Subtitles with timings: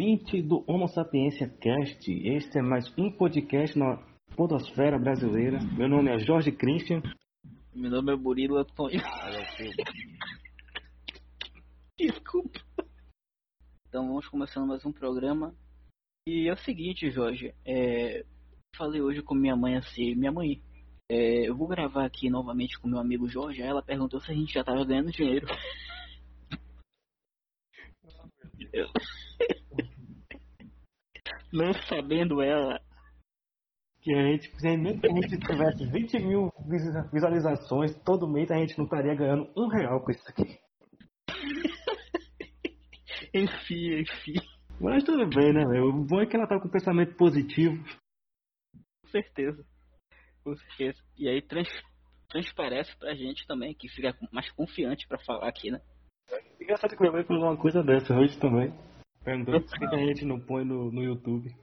[0.00, 2.10] ouvinte do Homo Sapiência Cast.
[2.10, 3.98] Este é mais um podcast na
[4.34, 5.58] podosfera brasileira.
[5.76, 7.02] Meu nome é Jorge Christian.
[7.74, 8.98] Meu nome é Murilo Antônio.
[11.98, 12.60] Desculpa.
[13.88, 15.54] Então vamos começando mais um programa.
[16.26, 17.54] E é o seguinte, Jorge.
[17.66, 18.24] É...
[18.74, 20.62] Falei hoje com minha mãe assim, minha mãe.
[21.10, 21.46] É...
[21.46, 23.62] Eu vou gravar aqui novamente com meu amigo Jorge.
[23.62, 25.46] Aí ela perguntou se a gente já tava ganhando dinheiro.
[28.72, 28.86] Eu...
[31.52, 32.80] Não sabendo ela
[34.02, 36.52] que a gente, mesmo que a gente tivesse 20 mil
[37.12, 40.58] visualizações todo mês, a gente não estaria ganhando um real com isso aqui.
[43.34, 44.34] enfim, enfim.
[44.80, 45.64] Mas tudo bem, né?
[45.82, 47.76] O bom é que ela tá com pensamento positivo.
[49.02, 49.62] Com certeza.
[50.42, 50.98] Com certeza.
[51.18, 51.68] E aí trans,
[52.28, 55.80] transparece pra gente também, que fica mais confiante pra falar aqui, né?
[56.58, 58.72] Engraçado que minha mãe falou uma coisa dessa hoje também.
[59.24, 61.54] Perguntou por que a gente não põe no, no YouTube.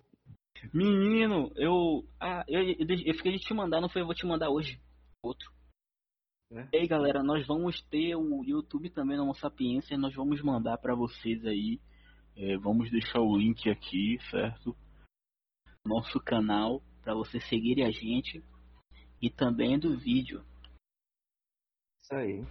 [0.74, 2.04] Menino, eu.
[2.20, 4.02] Ah, eu, eu, eu fiquei de te mandar, não foi?
[4.02, 4.80] Eu vou te mandar hoje.
[5.24, 5.52] Outro.
[6.52, 6.68] É?
[6.74, 9.98] E aí, galera, nós vamos ter o YouTube também na Sapiência.
[9.98, 11.80] Nós vamos mandar para vocês aí.
[12.36, 14.76] É, vamos deixar o link aqui, certo?
[15.86, 18.44] Nosso canal para vocês seguirem a gente
[19.22, 20.44] e também do vídeo.
[22.02, 22.46] Isso aí.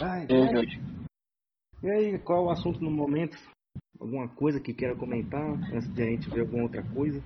[0.00, 3.36] Ai, é, E aí, qual o assunto no momento?
[4.00, 7.22] Alguma coisa que queira comentar antes de a gente ver alguma outra coisa?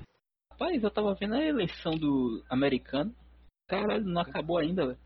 [0.52, 3.14] Rapaz, eu tava vendo a eleição do americano.
[3.66, 4.98] Caralho, não acabou ainda, velho.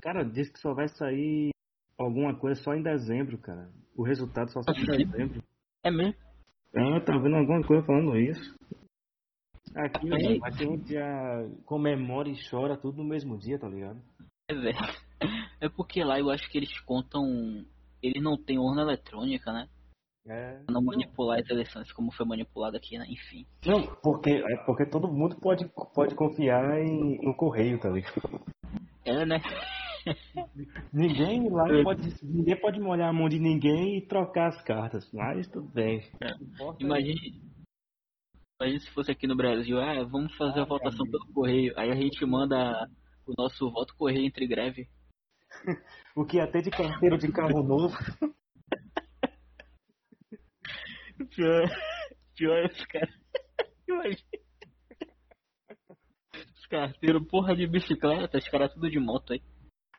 [0.00, 1.50] Cara, diz que só vai sair
[1.98, 3.70] alguma coisa só em dezembro, cara.
[3.96, 5.42] O resultado só sai em dezembro.
[5.82, 6.14] É mesmo?
[6.72, 8.54] É, tá vendo alguma coisa falando isso.
[9.74, 10.38] Aqui, é.
[10.42, 14.00] a gente já comemora e chora tudo no mesmo dia, tá ligado?
[14.48, 14.78] É, velho.
[15.60, 17.22] É porque lá eu acho que eles contam.
[18.02, 19.68] Eles não têm urna eletrônica, né?
[20.26, 20.62] É.
[20.68, 23.04] Não manipular as eleições como foi manipulado aqui, né?
[23.08, 23.46] Enfim.
[23.64, 28.40] Não, porque, é porque todo mundo pode, pode confiar em, no correio, tá ligado?
[29.04, 29.40] É, né?
[30.92, 32.14] ninguém lá pode.
[32.22, 36.02] Ninguém pode molhar a mão de ninguém e trocar as cartas, mas tudo bem.
[36.20, 36.30] É.
[36.78, 37.42] Imagine.
[38.60, 41.72] Imagine se fosse aqui no Brasil, ah, vamos fazer ah, a votação é pelo correio.
[41.76, 42.88] Aí a gente manda
[43.26, 44.86] o nosso voto correio entre greve.
[46.14, 47.96] o que até de carteiro de carro novo.
[51.28, 51.68] Pior,
[52.36, 53.14] pior é os caras.
[53.88, 54.24] Imagina.
[56.56, 59.42] Os carteiros, porra de bicicleta, os caras tudo de moto aí.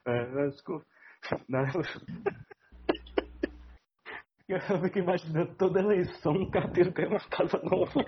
[0.08, 0.86] É, desculpa.
[1.48, 1.62] Não,
[4.52, 8.04] eu fico imaginando toda eleição um carteiro ganha uma casa nova.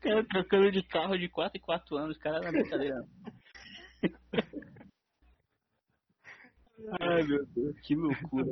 [0.00, 3.04] cara trocando de carro de 4 em 4 anos, cara na brincadeira.
[7.00, 8.50] Ai meu Deus, que loucura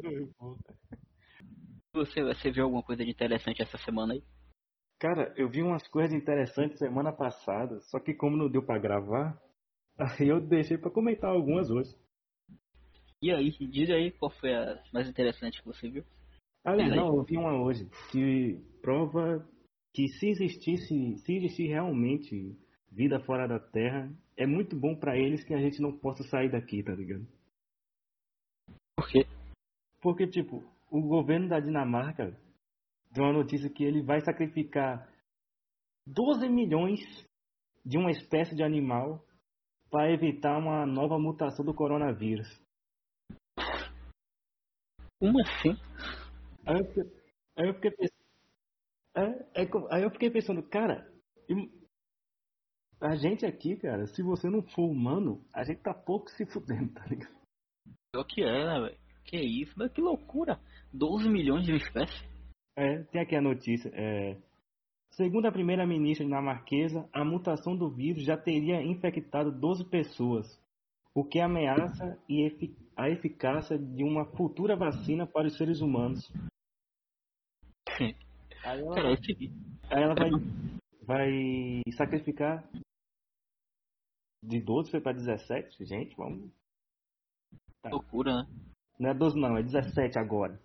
[1.98, 4.22] você, você viu alguma coisa de interessante essa semana aí?
[4.98, 9.40] Cara, eu vi umas coisas interessantes semana passada, só que como não deu para gravar,
[9.98, 11.94] aí eu deixei para comentar algumas hoje.
[13.22, 16.04] E aí, diz aí qual foi a mais interessante que você viu?
[16.64, 19.46] Ah, não, eu vi uma hoje que prova
[19.94, 22.56] que se existisse, se existir realmente
[22.90, 26.50] vida fora da Terra, é muito bom para eles que a gente não possa sair
[26.50, 27.26] daqui, tá ligado?
[28.96, 29.26] Por quê?
[30.00, 32.36] Porque, tipo, o governo da Dinamarca
[33.12, 35.08] deu uma notícia que ele vai sacrificar
[36.06, 37.00] 12 milhões
[37.84, 39.24] de uma espécie de animal
[39.90, 42.48] para evitar uma nova mutação do coronavírus.
[45.18, 45.74] Como assim?
[46.66, 47.02] Aí eu fiquei,
[47.56, 48.18] aí eu fiquei pensando,
[49.16, 51.10] é, é, aí eu fiquei pensando, cara,
[53.00, 56.92] a gente aqui, cara, se você não for humano, a gente tá pouco se fudendo,
[56.92, 57.36] tá ligado?
[58.14, 59.07] É o que é, né, velho?
[59.28, 60.58] Que isso, mas que loucura!
[60.90, 62.26] 12 milhões de espécies?
[62.74, 63.90] É, tem aqui a notícia.
[63.92, 64.38] É,
[65.10, 70.46] segundo a primeira-ministra dinamarquesa, a mutação do vírus já teria infectado 12 pessoas,
[71.14, 72.18] o que ameaça
[72.96, 76.26] a eficácia de uma futura vacina para os seres humanos.
[78.64, 79.10] Aí ela,
[79.90, 80.30] aí ela vai,
[81.02, 82.66] vai sacrificar
[84.42, 86.50] de 12 foi para 17, gente, vamos.
[87.82, 87.90] Tá.
[87.90, 88.67] Loucura, né?
[88.98, 90.60] Não é 12 não, é 17 agora.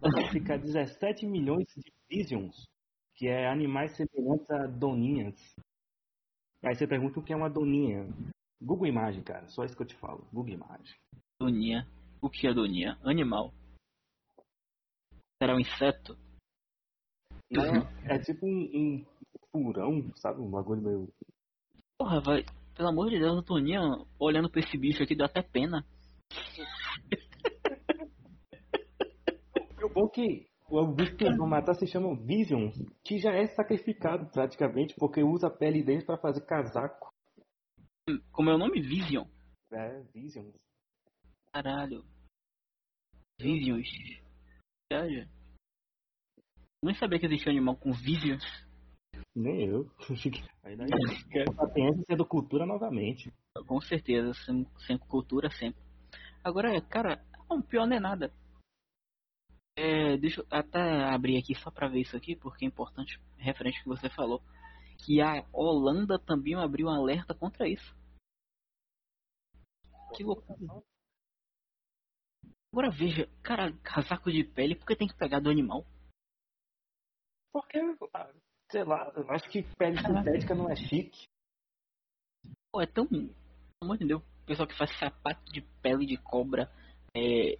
[0.00, 2.64] Vai ficar 17 milhões de visions,
[3.14, 5.34] que é animais semelhantes a doninhas.
[6.62, 8.08] Aí você pergunta o que é uma doninha.
[8.60, 10.26] Google Imagem, cara, só isso que eu te falo.
[10.32, 10.96] Google Imagem.
[11.38, 11.86] Doninha.
[12.22, 12.98] O que é doninha?
[13.02, 13.52] Animal.
[15.38, 16.16] Será um inseto?
[17.50, 19.04] Não, é tipo um, um
[19.52, 20.40] furão, sabe?
[20.40, 21.08] Um bagulho meio.
[21.98, 22.44] Porra, vai.
[22.74, 23.80] Pelo amor de Deus, a Doninha
[24.18, 25.84] olhando pra esse bicho aqui dá até pena.
[29.94, 32.74] Bom que O bicho que eles vão matar se chama Visions,
[33.04, 37.12] que já é sacrificado praticamente, porque usa a pele deles para fazer casaco.
[38.32, 38.80] Como é o nome?
[38.80, 39.26] Vision?
[39.72, 40.54] É, Visions.
[41.52, 42.04] Caralho.
[43.40, 43.88] Visions.
[44.92, 45.28] Sério?
[46.82, 48.44] Nem sabia que existia um animal com Visions.
[49.34, 49.90] Nem eu.
[50.64, 50.88] Aí daí,
[51.54, 53.32] sapiência sendo cultura novamente.
[53.66, 55.82] Com certeza, sem, sem cultura sempre.
[56.42, 58.32] Agora, cara, o pior não é nada.
[59.76, 60.78] É, deixa eu até
[61.12, 64.42] abrir aqui só pra ver isso aqui, porque é importante, referente ao que você falou.
[65.04, 67.94] Que a Holanda também abriu um alerta contra isso.
[70.16, 70.82] Que loucura.
[72.72, 75.84] Agora veja, cara, casaco de pele, por que tem que pegar do animal?
[77.52, 77.78] Porque,
[78.70, 81.26] sei lá, eu acho que pele sintética não é chique.
[82.72, 83.06] Pô, é tão.
[83.06, 83.32] Pelo
[83.80, 86.68] amor de Deus, o pessoal que faz sapato de pele de cobra,
[87.16, 87.58] é,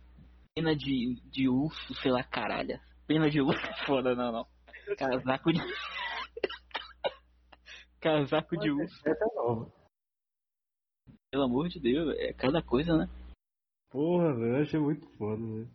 [0.54, 2.78] pena de, de urso, sei lá, caralho.
[3.06, 4.46] Pena de urso é foda, não, não.
[4.96, 5.60] Casaco de.
[8.00, 9.08] Casaco de urso.
[9.08, 9.72] É nova.
[11.30, 13.08] Pelo amor de Deus, é cada coisa, né?
[13.90, 15.68] Porra, velho, eu achei muito foda, velho.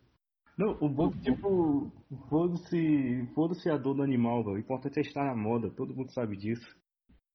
[0.58, 1.92] Não, o bom que, tipo,
[2.30, 4.56] foda-se foda a dor do animal, velho.
[4.56, 6.78] O importante é estar na moda, todo mundo sabe disso.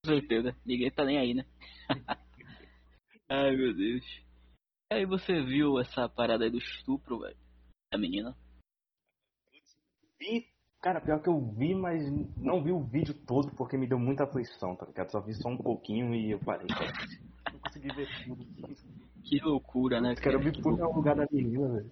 [0.05, 1.44] Com certeza, ninguém tá nem aí, né?
[3.29, 4.24] Ai, meu Deus.
[4.90, 7.36] Aí você viu essa parada aí do estupro, velho?
[7.90, 8.36] Da menina?
[10.19, 10.46] Vi,
[10.81, 12.02] cara, pior que eu vi, mas
[12.36, 15.10] não vi o vídeo todo porque me deu muita aflição, tá ligado?
[15.10, 16.66] Só vi só um pouquinho e eu parei.
[17.52, 18.44] Não consegui ver tudo.
[19.22, 20.14] Que loucura, né?
[20.16, 21.90] Cara, eu me pus no lugar da menina, velho.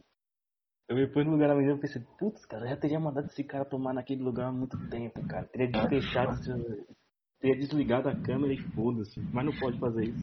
[0.89, 3.27] Eu me pus no lugar da menina e pensei, putz, cara, eu já teria mandado
[3.27, 5.47] esse cara tomar naquele lugar há muito tempo, cara.
[5.47, 6.33] Teria deixado,
[7.41, 9.19] teria desligado a câmera e foda-se.
[9.33, 10.21] Mas não pode fazer isso.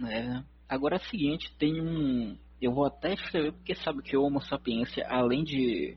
[0.00, 0.44] É, né?
[0.68, 2.38] Agora é o seguinte, tem um.
[2.60, 5.96] Eu vou até escrever porque sabe que o Homo sapiência, além de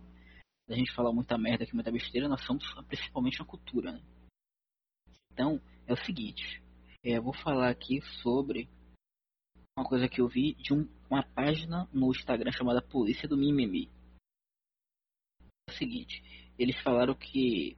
[0.69, 4.01] a gente falar muita merda aqui, muita besteira, nós somos principalmente uma cultura, né?
[5.31, 6.61] Então, é o seguinte,
[7.03, 8.69] é, eu vou falar aqui sobre
[9.75, 13.89] uma coisa que eu vi de um, uma página no Instagram chamada Polícia do Mimimi.
[15.67, 16.21] É o seguinte,
[16.59, 17.77] eles falaram que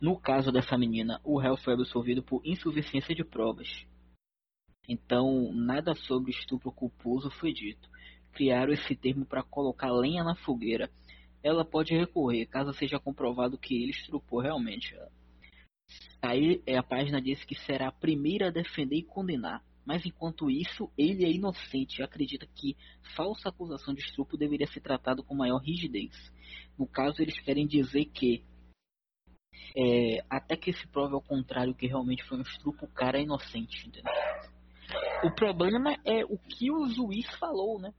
[0.00, 3.68] no caso dessa menina, o réu foi absolvido por insuficiência de provas.
[4.88, 7.88] Então, nada sobre estupro culposo foi dito.
[8.32, 10.90] Criaram esse termo para colocar lenha na fogueira.
[11.42, 14.96] Ela pode recorrer caso seja comprovado que ele estrupou realmente.
[16.20, 19.62] Aí a página disse que será a primeira a defender e condenar.
[19.84, 22.76] Mas enquanto isso, ele é inocente e acredita que
[23.16, 26.12] falsa acusação de estupro deveria ser tratado com maior rigidez.
[26.78, 28.44] No caso, eles querem dizer que
[29.76, 33.22] é, até que se prove ao contrário que realmente foi um estupro, o cara é
[33.22, 34.12] inocente, entendeu?
[35.24, 37.92] O problema é o que o juiz falou, né?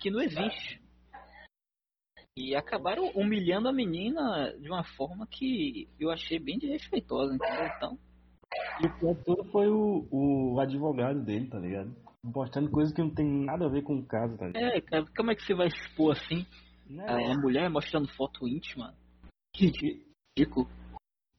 [0.00, 0.80] Que não existe.
[2.36, 7.66] E acabaram humilhando a menina de uma forma que eu achei bem desrespeitosa, entendeu?
[7.76, 7.98] Então.
[8.82, 11.94] E o pior todo foi o, o advogado dele, tá ligado?
[12.32, 14.62] Postando coisas que não tem nada a ver com o caso, tá ligado?
[14.62, 16.46] É, cara, como é que você vai expor assim?
[16.88, 17.32] Não.
[17.32, 18.94] A mulher mostrando foto íntima.
[19.54, 20.68] Que ridículo.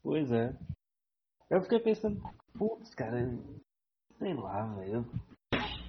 [0.03, 0.55] Pois é.
[1.49, 2.21] Eu fiquei pensando,
[2.57, 3.19] putz, cara,
[4.23, 5.05] sei lá, velho.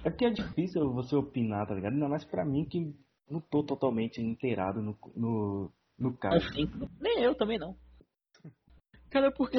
[0.03, 1.93] É porque é difícil você opinar, tá ligado?
[1.93, 2.93] Ainda mais pra mim que
[3.29, 6.35] não tô totalmente inteirado no, no, no caso.
[6.35, 7.77] Assim, nem eu também não.
[9.09, 9.57] Cara, é porque,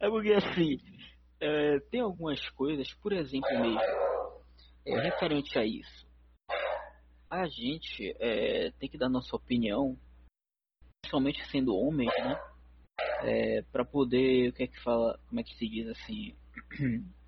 [0.00, 0.80] é porque assim,
[1.40, 3.80] é, tem algumas coisas, por exemplo mesmo,
[4.84, 6.10] é, referente a isso.
[7.30, 9.96] A gente é, tem que dar nossa opinião,
[11.00, 12.40] principalmente sendo homens, né?
[13.22, 16.34] É, para poder, o que é que fala, como é que se diz assim?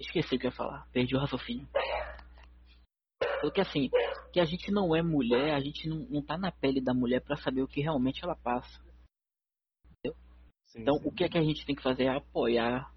[0.00, 1.68] Esqueci o que eu ia falar, perdi o raciocínio.
[3.42, 3.90] Porque assim,
[4.32, 7.20] que a gente não é mulher, a gente não, não tá na pele da mulher
[7.20, 8.80] para saber o que realmente ela passa.
[9.84, 10.18] Entendeu?
[10.66, 11.08] Sim, então sim.
[11.08, 12.90] o que é que a gente tem que fazer é apoiar,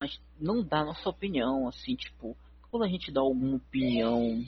[0.00, 2.36] mas não dar nossa opinião, assim, tipo,
[2.68, 4.44] quando a gente dá alguma opinião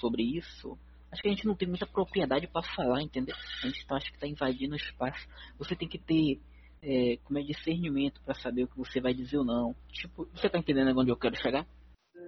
[0.00, 0.78] sobre isso,
[1.10, 3.34] acho que a gente não tem muita propriedade para falar, entendeu?
[3.62, 5.26] A gente tá, acho que tá invadindo o espaço.
[5.58, 6.40] Você tem que ter
[6.82, 9.74] é, como é discernimento para saber o que você vai dizer ou não.
[9.90, 11.66] Tipo, você tá entendendo onde eu quero chegar?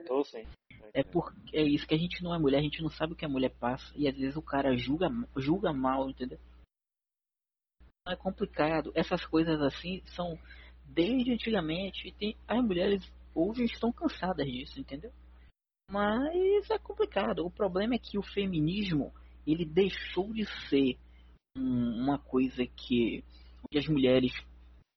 [0.07, 0.45] Tô sim.
[0.93, 3.17] É porque é isso que a gente não é mulher, a gente não sabe o
[3.17, 6.39] que a mulher passa e às vezes o cara julga, julga mal, entendeu?
[8.09, 8.91] É complicado.
[8.95, 10.37] Essas coisas assim são
[10.85, 15.13] desde antigamente e tem as mulheres hoje estão cansadas disso, entendeu?
[15.89, 17.45] Mas é complicado.
[17.45, 19.13] O problema é que o feminismo
[19.47, 20.99] ele deixou de ser
[21.57, 23.25] um, uma coisa que
[23.65, 24.33] onde as mulheres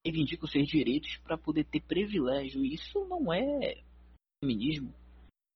[0.06, 2.64] reivindicam seus direitos para poder ter privilégio.
[2.66, 3.82] Isso não é
[4.44, 4.94] feminismo.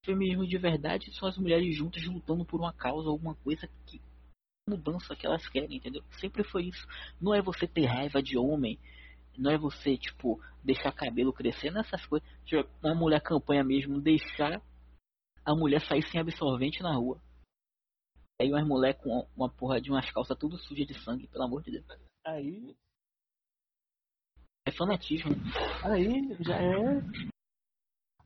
[0.06, 4.02] Feminismo de verdade são as mulheres juntas lutando por uma causa, alguma coisa que
[4.70, 6.04] mudança que elas querem, entendeu?
[6.20, 6.86] Sempre foi isso.
[7.20, 8.80] Não é você ter raiva de homem,
[9.38, 12.28] não é você, tipo, deixar cabelo crescer nessas coisas.
[12.46, 14.62] Tipo, uma mulher campanha mesmo, deixar
[15.46, 17.22] a mulher sair sem absorvente na rua.
[18.40, 21.64] Aí umas mulher com uma porra de umas calças tudo suja de sangue, pelo amor
[21.64, 21.86] de Deus.
[22.26, 22.76] Aí.
[24.68, 25.32] É fanatismo.
[25.82, 27.02] Aí já é.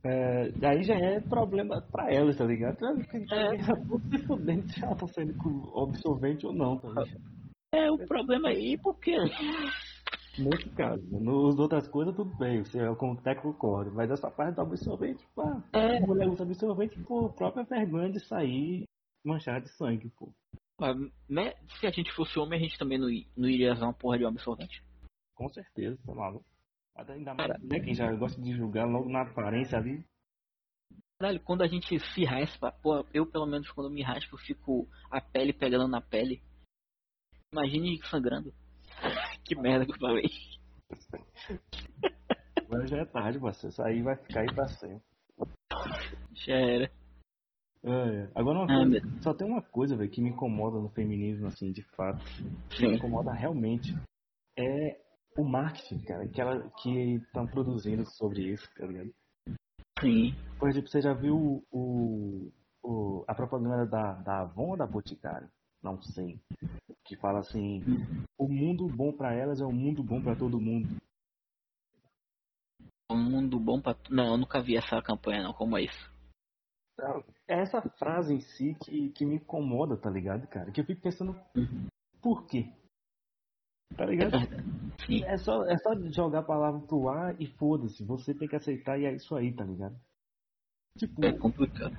[0.03, 2.77] é aí já é problema pra elas, tá ligado?
[2.83, 3.57] É.
[3.59, 7.21] Se fudendo se ela tá saindo com absorvente ou não, tá ligado?
[7.75, 9.15] É, o problema aí, porque.
[10.39, 14.55] Nesse caso, nas outras coisas tudo bem, você é como até concordo, mas essa parte
[14.55, 15.97] do absorvente, pá, é.
[15.97, 18.85] a mulher usa absorvente por própria vergonha de sair
[19.23, 20.33] manchar de sangue, pô.
[20.79, 20.97] Mas,
[21.29, 23.07] né, se a gente fosse homem, a gente também não,
[23.37, 24.81] não iria usar uma porra de um absorvente.
[25.41, 26.45] Com certeza, tá maluco.
[26.95, 30.05] Ainda mais, né, quem já gosta de julgar logo na aparência ali.
[31.17, 34.87] Caralho, quando a gente se raspa, pô, eu pelo menos quando me raspo, eu fico
[35.09, 36.43] a pele pegando na pele.
[37.51, 38.53] Imagine sangrando.
[39.43, 40.29] que merda que eu falei.
[42.57, 43.69] Agora já é tarde, você.
[43.69, 45.01] Isso aí vai ficar aí pra sempre.
[46.35, 46.91] Já era.
[47.83, 51.47] É, agora uma ah, coisa, só tem uma coisa, velho, que me incomoda no feminismo,
[51.47, 52.23] assim, de fato.
[52.69, 53.95] Que me incomoda realmente.
[54.55, 55.01] É
[55.37, 59.13] o marketing, cara, que ela que estão produzindo sobre isso, tá ligado?
[59.99, 60.35] Sim.
[60.59, 62.51] Por exemplo, você já viu o,
[62.83, 65.49] o, a propaganda da, da Avon ou da Boticário?
[65.81, 66.39] Não sei.
[67.05, 67.83] Que fala assim:
[68.37, 70.97] o mundo bom para elas é um mundo bom para todo mundo.
[73.09, 73.97] Um mundo bom para.
[74.09, 75.53] Não, eu nunca vi essa campanha, não.
[75.53, 76.11] Como é isso?
[77.47, 80.71] É essa frase em si que, que me incomoda, tá ligado, cara?
[80.71, 81.35] Que eu fico pensando,
[82.21, 82.71] por quê?
[83.97, 84.31] Tá ligado?
[85.25, 88.05] É só, é só jogar a palavra pro ar e foda-se.
[88.05, 89.99] Você tem que aceitar e é isso aí, tá ligado?
[90.97, 91.25] Tipo.
[91.25, 91.97] É complicado.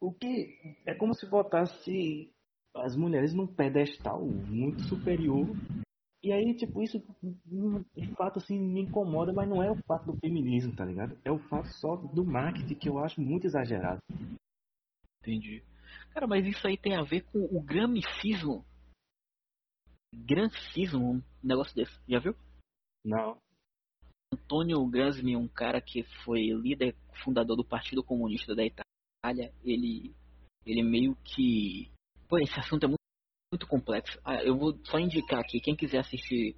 [0.00, 0.58] O que.
[0.84, 2.32] É como se botasse
[2.74, 5.46] as mulheres num pedestal muito superior.
[6.22, 7.00] E aí, tipo, isso
[7.94, 11.16] de fato assim me incomoda, mas não é o fato do feminismo, tá ligado?
[11.24, 14.00] É o fato só do marketing que eu acho muito exagerado.
[15.22, 15.62] Entendi.
[16.12, 18.64] Cara, mas isso aí tem a ver com o gramicismo.
[20.24, 21.92] Grancismo, um negócio desse.
[22.08, 22.34] Já viu?
[23.04, 23.38] Não.
[24.32, 30.14] Antônio Gramsci, um cara que foi líder fundador do Partido Comunista da Itália, ele
[30.64, 31.90] ele meio que
[32.28, 33.00] Pô, esse assunto é muito,
[33.52, 34.18] muito complexo.
[34.24, 36.56] Ah, eu vou só indicar aqui, quem quiser assistir,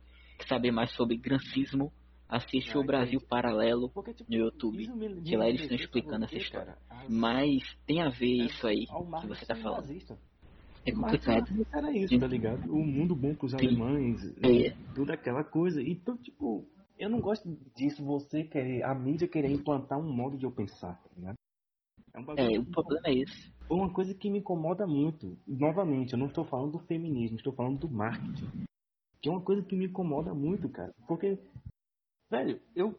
[0.49, 1.93] saber mais sobre grancismo,
[2.29, 3.29] assiste ah, o Brasil entendi.
[3.29, 6.79] Paralelo Porque, tipo, no YouTube, me, que lá eles estão explicando essa história.
[6.89, 7.09] As...
[7.09, 9.83] Mas tem a ver é, isso aí que você tá falando.
[9.83, 10.19] Nazista.
[10.89, 11.67] É complicado.
[11.73, 12.73] Era isso, tá ligado?
[12.73, 13.59] O mundo bom pros Sim.
[13.59, 14.75] alemães, é.
[14.95, 15.83] toda aquela coisa.
[15.83, 16.67] Então, tipo,
[16.99, 20.95] eu não gosto disso, você querer, a mídia querer implantar um modo de eu pensar,
[20.95, 21.37] tá ligado?
[22.15, 23.53] É, um é o problema é esse.
[23.71, 27.81] Uma coisa que me incomoda muito, novamente, eu não estou falando do feminismo, estou falando
[27.81, 28.49] do marketing.
[29.21, 30.95] Que é uma coisa que me incomoda muito, cara.
[31.07, 31.39] Porque,
[32.31, 32.99] velho, eu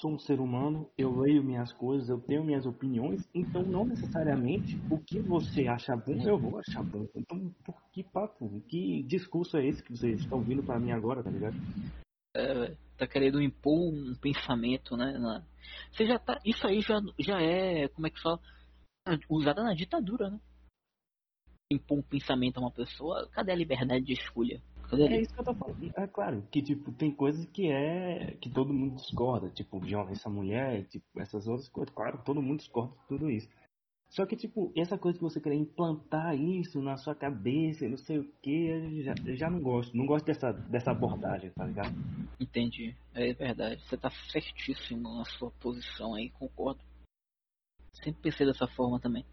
[0.00, 4.80] sou um ser humano, eu leio minhas coisas, eu tenho minhas opiniões, então não necessariamente
[4.90, 7.06] o que você acha bom eu vou achar bom.
[7.14, 11.22] Então, por que papo, que discurso é esse que vocês estão vindo para mim agora,
[11.22, 11.56] tá ligado?
[12.36, 15.18] É, tá querendo impor um pensamento, né?
[15.18, 15.44] Na...
[15.90, 16.38] Você já tá.
[16.44, 17.88] Isso aí já, já é.
[17.88, 18.38] Como é que fala?
[19.28, 20.38] Usada na ditadura, né?
[21.72, 24.62] Impor um pensamento a uma pessoa, cadê a liberdade de escolha?
[24.92, 25.92] É isso que eu tô falando.
[25.96, 28.36] É claro, que tipo, tem coisas que é.
[28.40, 31.94] que todo mundo discorda, tipo, violência mulher, tipo, essas outras coisas.
[31.94, 33.48] Claro, todo mundo discorda de tudo isso.
[34.08, 38.18] Só que, tipo, essa coisa que você quer implantar isso na sua cabeça, não sei
[38.18, 39.94] o que, já, já não gosto.
[39.94, 41.94] Não gosto dessa, dessa abordagem, tá ligado?
[42.40, 42.96] Entendi.
[43.12, 43.82] É verdade.
[43.82, 46.80] Você tá certíssimo na sua posição aí, concordo.
[47.92, 49.26] Sempre pensei dessa forma também.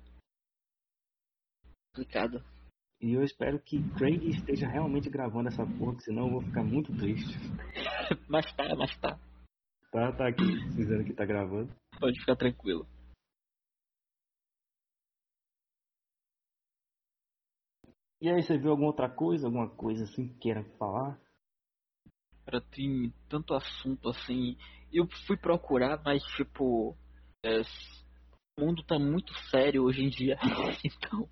[1.93, 2.43] Complicado.
[3.01, 6.95] E eu espero que Craig esteja realmente gravando essa porra, senão eu vou ficar muito
[6.95, 7.37] triste.
[8.29, 9.19] mas tá, mas tá.
[9.91, 11.73] Tá, tá aqui, dizendo que tá gravando.
[11.99, 12.87] Pode ficar tranquilo.
[18.21, 21.19] E aí, você viu alguma outra coisa, alguma coisa assim que queira falar?
[22.45, 24.57] Cara, tem tanto assunto assim.
[24.91, 26.97] Eu fui procurar, mas tipo.
[27.43, 27.61] É,
[28.57, 30.37] o mundo tá muito sério hoje em dia.
[30.83, 31.29] então,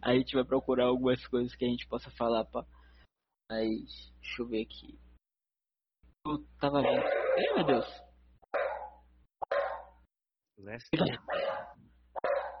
[0.00, 2.64] a gente vai procurar algumas coisas que a gente possa falar, pá.
[3.50, 4.98] Mas, deixa eu ver aqui.
[6.26, 7.02] Eu tava vendo.
[7.02, 7.86] Ai, meu Deus!
[10.58, 10.90] Leste.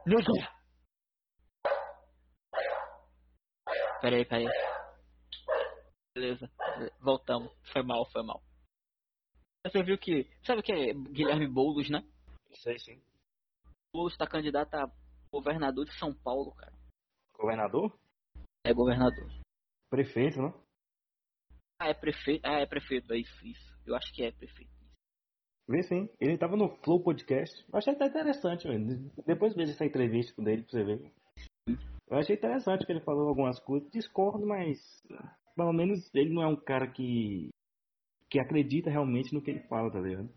[0.06, 0.62] Meu Deus!
[4.00, 4.46] Peraí, peraí.
[6.14, 6.50] Beleza,
[7.00, 7.50] voltamos.
[7.72, 8.42] Foi mal, foi mal.
[9.64, 10.28] Você viu que.
[10.44, 12.04] Sabe o que é Guilherme Boulos, né?
[12.56, 13.00] Sei sim.
[13.92, 14.90] Boulos tá candidato a
[15.30, 16.72] governador de São Paulo, cara.
[17.38, 17.94] Governador?
[18.64, 19.28] É governador.
[19.90, 20.52] prefeito, né?
[21.78, 22.46] Ah, é prefeito.
[22.46, 23.76] Ah, é prefeito, é isso, isso.
[23.84, 24.72] Eu acho que é prefeito.
[25.68, 26.08] Vê sim.
[26.20, 27.54] Ele tava no Flow Podcast.
[27.70, 29.10] Eu achei até interessante, velho.
[29.26, 31.12] Depois veja essa entrevista dele pra você ver.
[32.08, 33.90] Eu achei interessante que ele falou algumas coisas.
[33.90, 34.78] Discordo, mas
[35.54, 37.50] pelo menos ele não é um cara que
[38.30, 40.30] que acredita realmente no que ele fala, tá ligado?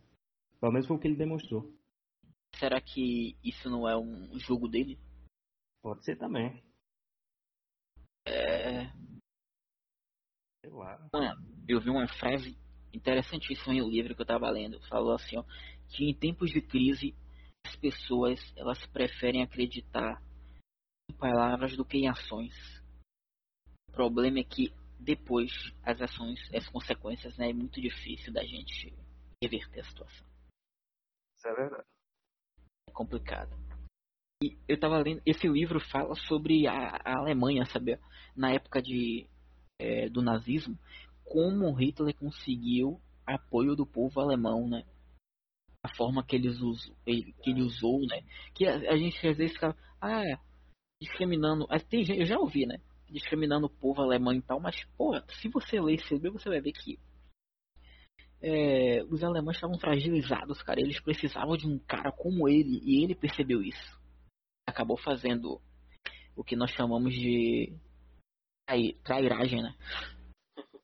[0.59, 1.71] Pelo menos foi o que ele demonstrou.
[2.59, 4.97] Será que isso não é um jogo dele?
[5.81, 6.63] Pode ser também.
[8.27, 8.87] É.
[10.61, 10.99] Sei lá.
[11.67, 12.57] eu vi uma frase
[12.93, 14.81] interessantíssima em um livro que eu tava lendo.
[14.87, 15.43] Falou assim, ó,
[15.89, 17.15] que em tempos de crise
[17.65, 20.21] as pessoas elas preferem acreditar
[21.09, 22.53] em palavras do que em ações.
[23.89, 25.51] O problema é que depois
[25.83, 28.93] as ações, as consequências, né, é muito difícil da gente
[29.41, 30.25] reverter a situação.
[31.37, 31.94] Isso é verdade.
[32.95, 33.55] Complicado.
[34.41, 37.99] E eu tava lendo, esse livro fala sobre a, a Alemanha, sabe?
[38.35, 39.27] Na época de,
[39.77, 40.79] é, do nazismo,
[41.25, 44.85] como Hitler conseguiu apoio do povo alemão, né?
[45.83, 48.23] A forma que, eles usam, ele, que ele usou, né?
[48.53, 50.39] Que a, a gente às vezes fica, ah,
[51.01, 51.67] discriminando.
[51.89, 52.79] Tem, eu já ouvi, né?
[53.09, 56.61] Discriminando o povo alemão e tal, mas, pô, se você ler esse livro, você vai
[56.61, 56.97] ver que
[58.47, 60.79] é, os alemães estavam fragilizados, cara.
[60.79, 63.99] Eles precisavam de um cara como ele e ele percebeu isso.
[64.67, 65.59] Acabou fazendo
[66.35, 67.73] o que nós chamamos de
[69.03, 69.75] trairagem, né?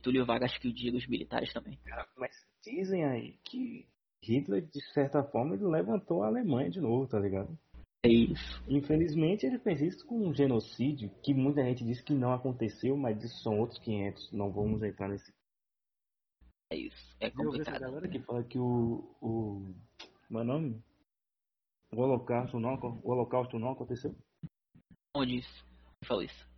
[0.00, 1.76] Túlio Vargas que o dia dos militares também.
[2.16, 3.84] Mas dizem aí que
[4.22, 7.58] Hitler, de certa forma, ele levantou a Alemanha de novo, tá ligado?
[8.04, 8.62] É isso.
[8.68, 13.22] Infelizmente, ele fez isso com um genocídio que muita gente diz que não aconteceu, mas
[13.24, 14.30] isso são outros 500.
[14.32, 15.32] Não vamos entrar nesse.
[16.70, 17.16] É isso.
[17.20, 17.76] É complicado.
[17.76, 19.16] Eu galera que fala que o.
[19.20, 19.74] o
[20.28, 20.82] meu nome?
[21.92, 24.14] O Holocausto não, o Holocausto não aconteceu?
[25.14, 25.64] Onde isso?
[26.00, 26.48] Quem falou isso?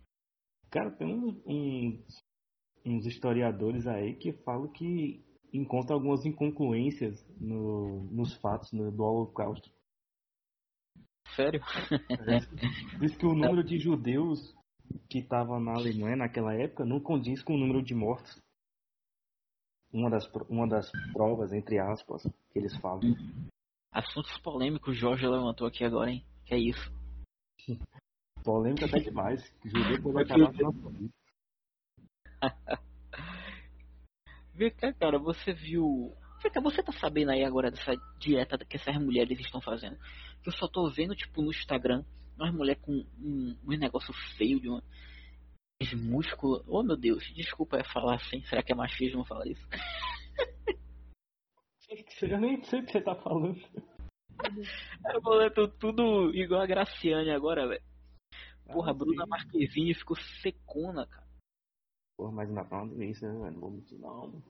[0.71, 2.23] Cara, tem uns, uns,
[2.85, 9.71] uns historiadores aí que falam que encontram algumas incongruências no, nos fatos no, do Holocausto.
[11.35, 11.61] Sério?
[11.91, 12.97] É.
[12.99, 14.55] Diz que o número de judeus
[15.07, 18.41] que estavam na Alemanha naquela época não condiz com o número de mortos.
[19.91, 23.01] Uma das, uma das provas, entre aspas, que eles falam.
[23.91, 26.23] Assuntos polêmicos Jorge levantou aqui agora, hein?
[26.45, 26.91] Que é isso.
[28.43, 29.53] Polêmica até demais.
[29.65, 31.09] Judeu pode acabar com
[34.53, 36.13] Vê cá, cara, você viu.
[36.41, 39.97] Vê cá, você tá sabendo aí agora dessa dieta que essas mulheres estão fazendo?
[40.45, 42.03] Eu só tô vendo, tipo, no Instagram,
[42.37, 44.83] umas mulheres com um, um negócio feio de uma.
[45.95, 46.63] Músculo.
[46.67, 48.43] Oh meu Deus, desculpa é falar assim.
[48.45, 49.65] Será que é machismo falar isso?
[52.21, 53.59] Eu nem sei o que você tá falando.
[55.05, 57.83] É, boleto, tudo igual a Graciane agora, velho.
[58.71, 61.27] Porra, ah, Bruna Marquezine ficou secona, cara.
[62.15, 63.51] Porra, mas ainda falando isso, né, velho?
[63.51, 64.41] Não vou mentir, não.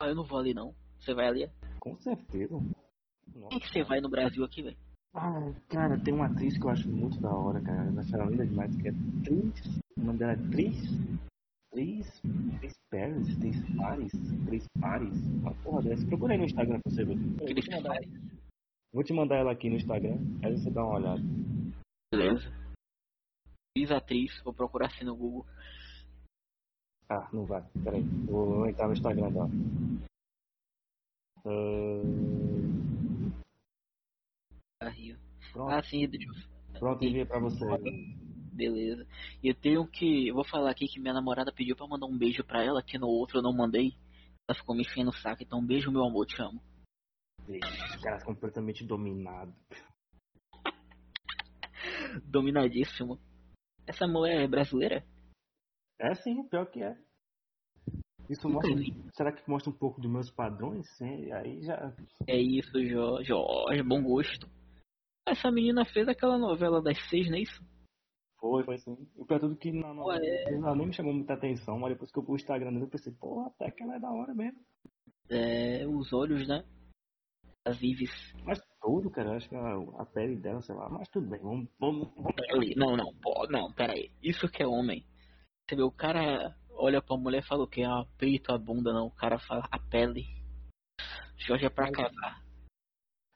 [0.00, 0.74] Ah, eu não vou ali, não.
[0.98, 1.48] Você vai ali?
[1.78, 2.54] Com certeza.
[2.54, 4.78] Nossa, Quem que você vai no Brasil aqui, velho?
[5.14, 7.90] Ah, cara, tem uma atriz que eu acho muito da hora, cara.
[7.90, 8.92] Eu acho ela linda demais, que é
[9.24, 9.80] Tris.
[9.96, 10.76] O nome dela é Tris.
[11.72, 12.20] Tris.
[12.60, 13.38] Tris Paris.
[13.38, 14.12] Tris Paris.
[14.46, 15.26] Tris Paris.
[15.40, 16.06] Uma porra dessa.
[16.06, 17.16] Procura aí no Instagram pra você ver.
[17.16, 17.98] Vou te mandar,
[18.92, 20.18] vou te mandar ela aqui no Instagram.
[20.44, 21.22] Aí você dá uma olhada.
[22.12, 22.52] Beleza.
[23.74, 24.42] Tris atriz.
[24.44, 25.46] Vou procurar assim no Google.
[27.08, 27.64] Ah, não vai.
[27.82, 28.02] Peraí.
[28.26, 29.50] Vou entrar no Instagram dela.
[31.44, 32.57] Uh...
[35.52, 35.70] Pronto.
[35.70, 36.08] Ah, sim.
[36.78, 37.64] Pronto, enviei pra você.
[38.52, 39.06] Beleza.
[39.42, 40.28] E eu tenho que.
[40.28, 42.98] Eu vou falar aqui que minha namorada pediu pra mandar um beijo pra ela, que
[42.98, 43.92] no outro eu não mandei.
[44.48, 45.42] Ela ficou me enchendo o saco.
[45.42, 46.60] Então, um beijo, meu amor, te amo.
[47.48, 49.52] Esse cara é completamente dominado.
[52.24, 53.18] Dominadíssimo.
[53.86, 55.04] Essa mulher é brasileira?
[56.00, 56.96] É sim, pior que é.
[58.28, 58.74] Isso mostra.
[59.14, 60.86] será que mostra um pouco dos meus padrões?
[60.96, 61.94] Sim, aí já.
[62.26, 63.28] É isso, Jorge.
[63.28, 64.57] Jorge, bom gosto.
[65.30, 67.62] Essa menina fez aquela novela das seis, não é isso?
[68.38, 68.96] Foi, foi sim.
[69.16, 72.18] O pior tudo que na novela ela nem me chamou muita atenção, mas depois que
[72.18, 74.60] eu vi o Instagram dele, eu pensei, porra, até que ela é da hora mesmo.
[75.28, 76.64] É, os olhos, né?
[77.64, 78.10] As vives.
[78.44, 81.68] Mas tudo, cara, acho que a, a, pele dela, sei lá, mas tudo bem, vamos.
[81.78, 82.76] vamos, vamos...
[82.76, 84.10] Não, não, pô, não, pera aí.
[84.22, 85.04] Isso que é homem.
[85.68, 87.82] Você vê, o cara olha pra mulher e fala o que?
[87.82, 89.08] A peito, a bunda, não.
[89.08, 90.24] O cara fala a pele.
[91.36, 92.47] Jorge é pra casar.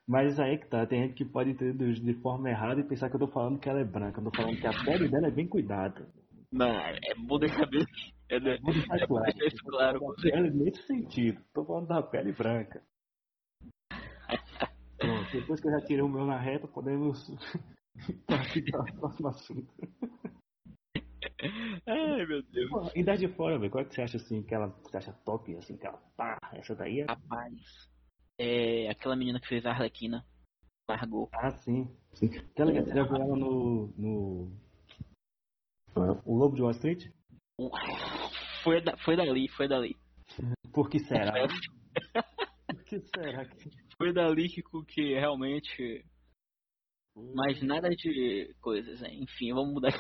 [0.07, 3.17] Mas aí que tá, tem gente que pode entender de forma errada e pensar que
[3.17, 4.21] eu tô falando que ela é branca.
[4.21, 6.09] Eu tô falando que a pele dela é bem cuidada.
[6.51, 7.87] Não, é bom deixar bem.
[8.29, 9.33] É, é bom deixar é claro.
[9.39, 10.15] Deixar claro.
[10.21, 11.41] Pele nesse sentido.
[11.55, 12.83] Tô falando da pele branca.
[14.99, 17.31] Pronto, depois que eu já tirei o meu na reta, podemos
[18.27, 19.73] partir para o próximo assunto.
[21.87, 22.71] Ai, meu Deus.
[22.71, 24.97] Pô, e daí de fora, velho, qual é que você acha assim, que ela você
[24.97, 27.05] acha top, assim, que ela pá, essa daí é.
[27.05, 27.92] Rapaz.
[28.45, 30.27] É aquela menina que fez a Arlequina.
[30.89, 31.31] Largou.
[31.33, 31.89] Ah, sim.
[32.13, 32.29] sim.
[32.57, 32.87] Tá ligado?
[32.87, 33.95] Você já viu ela no.
[33.97, 34.53] no.
[36.27, 37.09] O Lobo de Wall Street?
[38.65, 39.97] Foi, da, foi dali, foi dali.
[40.73, 41.33] Por que será?
[42.67, 43.71] Por que será que.
[43.97, 46.05] Foi dali que, que realmente.
[47.15, 49.15] Mas nada de coisas, né?
[49.15, 49.93] Enfim, vamos mudar.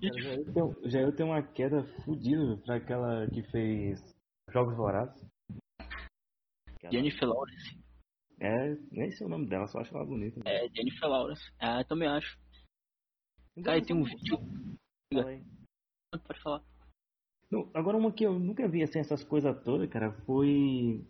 [0.00, 4.15] Cara, já, eu tenho, já eu tenho uma queda fodida pra aquela que fez
[4.50, 5.26] Jogos Vorazes.
[6.90, 7.78] Jennifer Lawrence.
[8.38, 10.40] É, nem sei o nome dela, só acho ela bonita.
[10.44, 11.42] É, Jennifer Lawrence.
[11.58, 12.38] Ah, eu também acho.
[13.64, 14.38] Cara, tem um vídeo.
[15.12, 15.40] Fala.
[16.26, 16.62] Pode falar.
[17.50, 21.04] Não, agora uma que eu nunca vi assim, essas coisas todas, cara, foi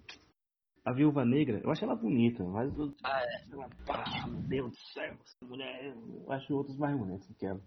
[0.84, 1.60] a Viúva Negra.
[1.62, 3.84] Eu acho ela bonita, mas eu, Ah, é.
[3.86, 7.60] pá, meu Deus do céu, essa mulher, eu acho outros mais bonitos que ela.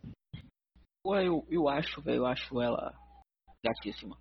[1.03, 2.93] Pô, eu, eu acho, velho, eu acho ela
[3.63, 4.17] gatíssima.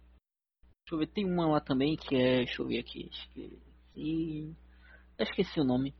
[0.89, 2.39] Deixa eu ver, tem uma lá também que é.
[2.39, 3.11] Deixa eu ver aqui.
[3.11, 4.57] Esqueci.
[5.19, 5.95] Eu esqueci o nome.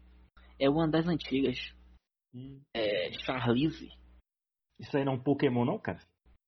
[0.59, 1.59] É uma das antigas.
[2.73, 3.13] É.
[3.21, 3.91] Charlize.
[4.81, 6.01] Isso aí não é um Pokémon não, cara?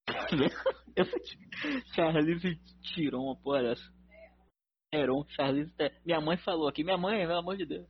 [1.94, 3.92] Charlize tirou uma porra dessa.
[4.90, 5.70] Heron, Charlize.
[6.06, 6.82] Minha mãe falou aqui.
[6.82, 7.86] Minha mãe, pelo amor de Deus.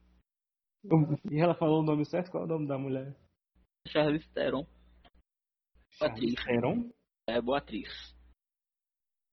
[1.30, 2.28] E ela falou o nome certo?
[2.32, 3.16] Qual é o nome da mulher?
[3.86, 4.66] Charlize Theron.
[6.00, 6.34] Boa atriz.
[6.48, 6.90] Heron?
[7.28, 8.18] É boa atriz.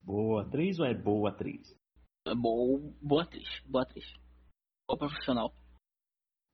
[0.07, 1.77] Boa atriz ou é boa atriz?
[2.25, 3.45] É boa, boa atriz.
[3.65, 4.05] Boa atriz.
[4.87, 5.53] Boa profissional.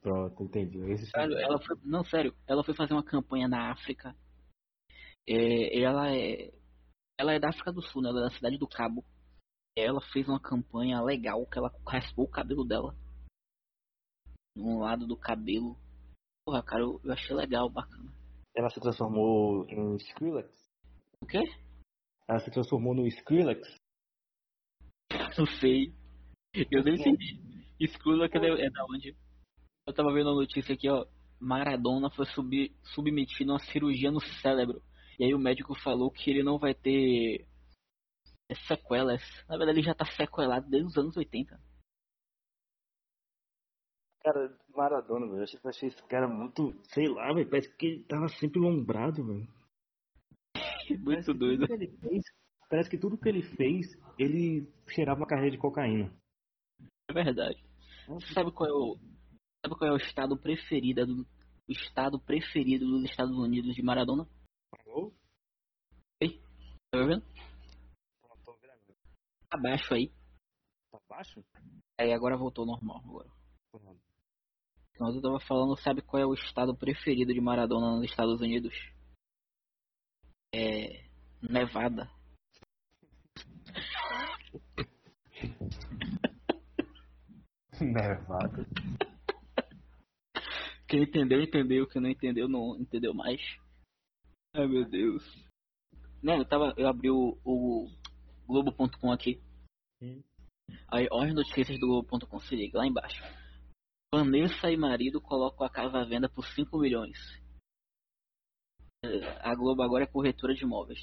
[0.02, 0.98] Pronto, entendi.
[1.06, 4.16] Sério, ela foi, não, sério, ela foi fazer uma campanha na África.
[5.30, 6.52] É, ela é,
[7.16, 8.10] ela é da África do Sul, né?
[8.10, 9.06] Ela é da cidade do Cabo.
[9.78, 12.98] Ela fez uma campanha legal que ela raspou o cabelo dela.
[14.58, 15.78] Um lado do cabelo.
[16.44, 18.12] Porra, cara, eu, eu achei legal, bacana.
[18.56, 20.50] Ela se transformou em Skrillex?
[21.22, 21.39] O quê?
[22.28, 23.76] Ela se transformou no Skrillex?
[25.38, 25.94] Não sei.
[26.72, 27.40] Eu nem entendi.
[27.80, 29.16] Exclua que é da onde?
[29.86, 31.06] Eu tava vendo a notícia aqui, ó.
[31.40, 34.82] Maradona foi sub, submetido a uma cirurgia no cérebro.
[35.20, 37.46] E aí o médico falou que ele não vai ter
[38.68, 39.22] sequelas.
[39.48, 41.60] Na verdade, ele já tá sequelado desde os anos 80.
[44.24, 45.40] Cara, Maradona, velho.
[45.40, 47.50] Eu achei, eu achei esse cara muito, sei lá, velho.
[47.50, 49.48] Parece que ele tava sempre lombrado, velho.
[50.88, 51.67] Parece Muito que doido.
[51.67, 52.24] que fez,
[52.69, 56.13] parece que tudo que ele fez, ele cheirava uma carreira de cocaína.
[57.10, 57.63] É verdade.
[58.08, 58.98] Você sabe qual é o.
[59.65, 61.22] Sabe qual é o estado preferido do.
[61.67, 64.28] O estado preferido dos Estados Unidos de Maradona?
[64.86, 65.13] Falou?
[66.91, 67.24] Tá vendo?
[68.22, 68.96] Não tô vendo.
[69.50, 70.12] Abaixo aí.
[70.91, 71.43] Tá baixo?
[72.00, 73.30] Aí agora voltou normal agora.
[73.72, 74.02] Pronto.
[75.00, 78.74] Mas eu tava falando, sabe qual é o estado preferido de Maradona nos Estados Unidos?
[80.54, 81.04] É.
[81.42, 82.10] Nevada.
[87.82, 88.66] Nevado.
[90.88, 91.88] Quem entendeu, entendeu.
[91.88, 93.42] Quem não entendeu, não entendeu mais.
[94.56, 95.24] Ai meu Deus.
[96.22, 96.74] Não, eu tava.
[96.78, 97.89] Eu abri o, o
[98.48, 99.42] Globo.com aqui.
[100.88, 103.24] Aí, olha as notícias do Globo.com, se liga, lá embaixo.
[104.13, 107.18] Vanessa e marido colocam a casa à venda por 5 milhões.
[109.04, 111.00] É, A Globo agora é corretora de imóveis.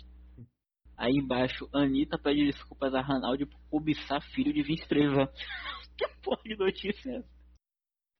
[0.97, 5.31] Aí embaixo, Anitta pede desculpas a Ranaldi por cobiçar filho de 23 anos.
[5.97, 7.41] que porra de notícia é essa?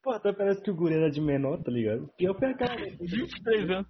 [0.03, 2.11] Pô, até parece que o guri era de menor, tá ligado?
[2.47, 2.97] A cara dele.
[3.01, 3.88] 23 anos.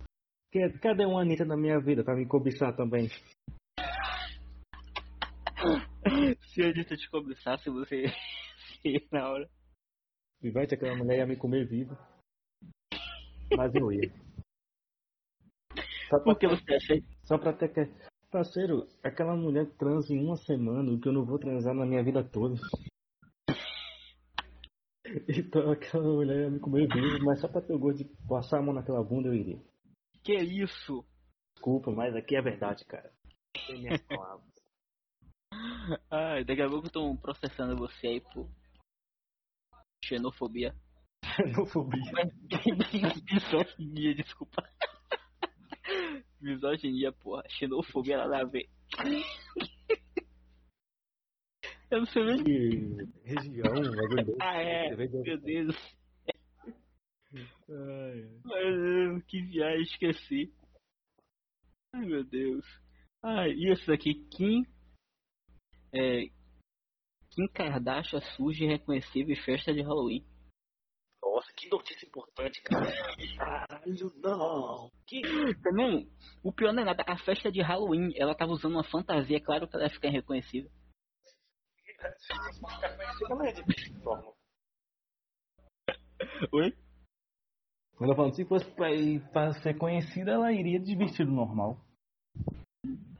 [0.82, 3.08] Cadê uma Anitta na minha vida pra me cobiçar também?
[6.48, 8.06] Se a Anitta te cobiçasse, você
[8.84, 9.48] ia na hora.
[10.42, 11.96] E vai ter aquela mulher ia me comer vivo.
[13.56, 14.12] Mas eu ia.
[16.10, 17.08] Só pra, Por que você acha isso?
[17.22, 18.10] só pra ter que.
[18.30, 22.02] Parceiro, aquela mulher transa em uma semana, o que eu não vou transar na minha
[22.02, 22.54] vida toda.
[25.28, 28.58] Então aquela mulher ia me comer vivo, mas só pra ter o gosto de passar
[28.58, 29.60] a mão naquela bunda eu iria.
[30.22, 31.04] Que isso?
[31.56, 33.12] Desculpa, mas aqui é verdade, cara.
[33.66, 34.46] Tem minhas palavras.
[36.12, 38.48] Ai, daqui a pouco estão processando você aí por
[40.04, 40.76] xenofobia.
[41.24, 42.12] Xenofobia.
[43.32, 44.62] Misoginia, desculpa.
[46.40, 47.42] Misoginia, porra.
[47.48, 48.68] Xenofobia nada a ver.
[51.90, 52.44] Eu não sei nem.
[52.44, 54.36] Que região, bagulho.
[54.40, 54.94] Ah, é.
[54.94, 55.76] Meu Deus.
[57.68, 60.54] Ai, Que viagem, esqueci.
[61.92, 62.64] Ai, meu Deus.
[63.22, 64.64] Ai, e esse aqui, Kim.
[65.92, 66.28] É.
[67.30, 70.24] Kim Kardashian surge irreconhecível em festa de Halloween.
[71.40, 72.92] Nossa, que notícia importante, cara.
[73.38, 74.90] Caralho, não.
[75.06, 75.22] Que...
[75.72, 76.06] Não,
[76.42, 77.02] o pior não é nada.
[77.06, 79.38] A festa de Halloween, ela tava usando uma fantasia.
[79.38, 80.70] É claro que ela ia ficar irreconhecível.
[86.52, 86.76] Oi?
[87.98, 91.80] Ela falando, se fosse pra, ir, pra ser conhecida, ela iria de vestido normal.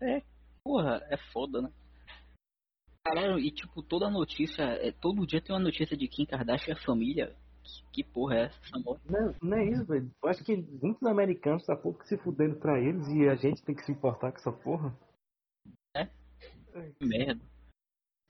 [0.03, 0.23] É,
[0.63, 1.73] porra, é foda, né?
[3.03, 6.77] Caralho, e tipo, toda notícia, é, todo dia tem uma notícia de Kim Kardashian e
[6.77, 7.35] a família.
[7.93, 9.01] Que, porra é essa, amor?
[9.09, 10.11] Não, não é isso, velho.
[10.23, 13.75] Eu acho que muitos americanos tá pouco se fudendo pra eles e a gente tem
[13.75, 14.97] que se importar com essa porra.
[15.97, 16.07] É?
[16.99, 17.45] Que merda.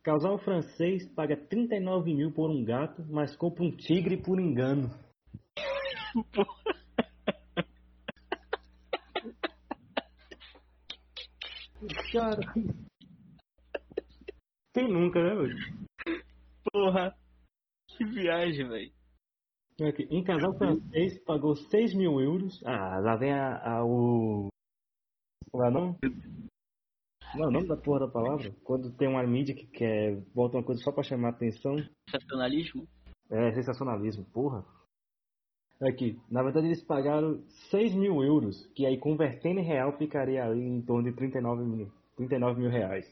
[0.03, 4.89] Casal francês paga 39 mil por um gato, mas compra um tigre por engano.
[12.13, 12.41] Cara.
[14.75, 15.57] Quem nunca, né, velho?
[16.73, 17.15] Porra.
[17.89, 19.00] Que viagem, velho.
[19.89, 22.61] Aqui, um casal francês pagou 6 mil euros.
[22.67, 24.49] Ah, lá vem a, a o.
[25.55, 25.97] Lá não?
[27.35, 28.55] Não, o nome da porra da palavra?
[28.63, 31.77] Quando tem uma mídia que quer bota uma coisa só pra chamar atenção.
[32.11, 32.87] Sensacionalismo?
[33.31, 34.65] É, sensacionalismo, porra.
[35.81, 40.61] Aqui, na verdade eles pagaram 6 mil euros, que aí convertendo em real ficaria ali
[40.61, 43.07] em torno de 39 mil, 39 mil reais.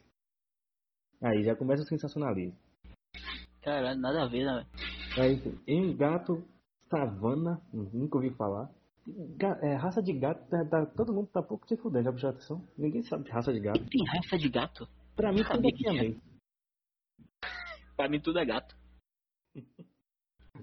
[1.22, 2.58] Aí já começa o sensacionalismo.
[3.62, 4.66] Caralho, nada a ver, né?
[5.16, 6.44] Aí, em um gato
[6.88, 8.70] savana, nunca ouvi falar.
[9.62, 12.68] É, raça de gato, tá, tá, todo mundo tá pouco se fudendo, já prestou atenção?
[12.76, 13.84] Ninguém sabe de raça de gato.
[13.86, 14.88] Tem raça de gato?
[15.16, 16.14] Pra mim, tudo aqui é
[17.96, 18.76] Pra mim, tudo é gato.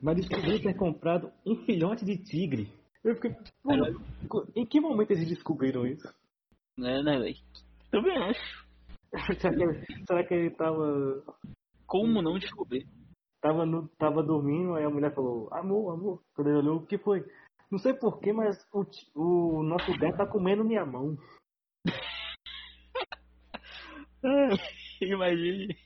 [0.02, 2.72] Mas descobriu ter comprado um filhote de tigre.
[3.04, 3.36] Eu fiquei.
[3.64, 6.08] Pô, em que momento eles descobriram isso?
[6.78, 7.36] Né, né, velho?
[7.92, 8.66] Também acho.
[9.40, 11.24] será, que será que ele tava.
[11.86, 12.88] Como não descobrir?
[13.46, 16.24] Tava, no, tava dormindo, aí a mulher falou, amor, amor.
[16.34, 17.24] Quando ele olhou, o que foi?
[17.70, 21.16] Não sei porquê, mas o, o nosso gato tá comendo minha mão.
[25.00, 25.78] Imagine.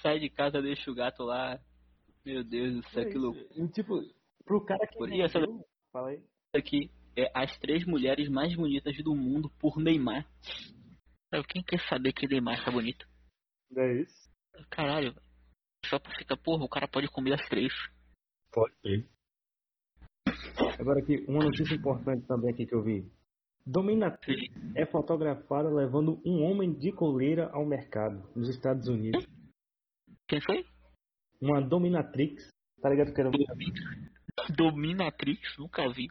[0.00, 1.58] Sai de casa, deixa o gato lá.
[2.24, 3.68] Meu Deus do céu, é que loucura.
[3.72, 4.00] Tipo,
[4.44, 4.98] pro cara que.
[4.98, 5.36] Por isso,
[5.90, 6.22] Fala aí.
[6.54, 10.24] Aqui é as três mulheres mais bonitas do mundo por Neymar.
[11.48, 13.04] Quem quer saber que Neymar tá bonito?
[13.76, 14.30] É isso?
[14.70, 15.12] Caralho,
[15.86, 17.72] só pra ficar, porra, o cara pode comer as três.
[18.52, 19.08] Pode ser.
[20.78, 23.10] Agora aqui, uma notícia importante também aqui que eu vi.
[23.66, 29.26] Dominatrix é fotografada levando um homem de coleira ao mercado nos Estados Unidos.
[30.26, 30.64] Quem foi?
[31.40, 32.48] Uma dominatrix.
[32.80, 33.30] Tá ligado que era
[34.56, 35.58] Dominatrix?
[35.58, 36.08] Nunca vi.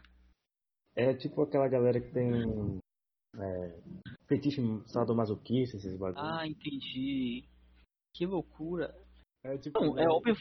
[0.94, 2.80] É tipo aquela galera que tem
[3.36, 3.80] é,
[4.28, 6.22] fetiche sadomasoquista, esses bagulhos.
[6.22, 7.44] Ah, entendi.
[8.14, 8.94] Que loucura.
[9.42, 10.34] É, tipo, não, é óbvio,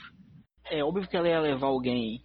[0.65, 2.23] é óbvio que ela ia levar alguém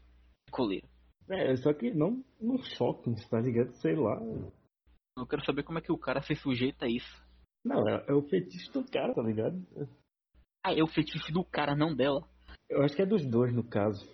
[0.50, 0.88] coleiro.
[1.28, 3.72] É, só que não, não choque, tá ligado?
[3.76, 4.20] Sei lá.
[5.16, 7.24] Eu quero saber como é que o cara se sujeita a isso.
[7.64, 9.56] Não, é, é o fetiche do cara, tá ligado?
[10.62, 12.28] Ah, é o fetiche do cara, não dela.
[12.68, 14.06] Eu acho que é dos dois, no caso.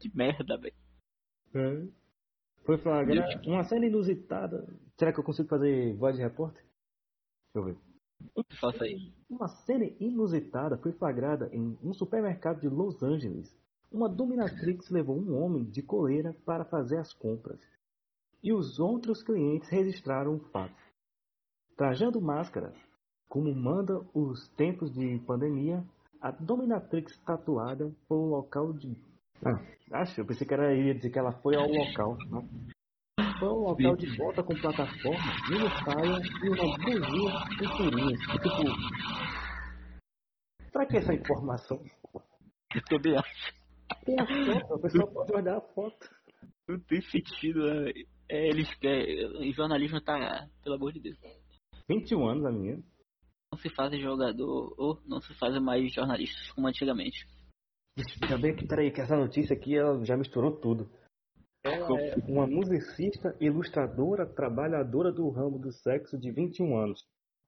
[0.00, 0.74] que merda, velho.
[1.54, 2.04] É.
[2.64, 3.48] Foi flagrado.
[3.48, 4.66] Uma cena inusitada.
[4.98, 6.62] Será que eu consigo fazer voz de repórter?
[7.54, 7.93] Deixa eu ver.
[8.60, 9.12] Faça aí.
[9.28, 13.54] Uma cena inusitada foi flagrada em um supermercado de Los Angeles.
[13.90, 17.60] Uma dominatrix levou um homem de coleira para fazer as compras.
[18.42, 20.74] E os outros clientes registraram o fato.
[21.76, 22.72] Trajando máscara,
[23.28, 25.84] como manda os tempos de pandemia,
[26.20, 28.96] a dominatrix tatuada foi o local de.
[29.44, 32.16] Ah, acho, eu pensei que era ia dizer que ela foi ao local.
[32.30, 32.48] Não?
[33.44, 35.18] Foi ao local de volta com plataforma,
[35.50, 37.32] mini saia e uma blusinha
[37.76, 38.20] furinhas.
[38.20, 38.64] Tipo.
[40.72, 41.84] Pra que essa informação?
[42.74, 43.54] Eu também acho.
[44.06, 46.08] Tem a foto, a pessoa pode olhar a foto.
[46.66, 47.92] Não tem sentido, né?
[48.30, 49.52] É, eles querem.
[49.52, 50.48] Jornalismo tá.
[50.62, 51.18] Pelo amor de Deus.
[51.86, 52.82] 21 anos a minha.
[53.52, 57.26] Não se faz jogador ou não se faz mais jornalistas como antigamente.
[58.22, 60.90] Ainda bem que, peraí, que essa notícia aqui ela já misturou tudo.
[61.64, 67.02] Ela é uma musicista, ilustradora, trabalhadora do ramo do sexo de 21 anos.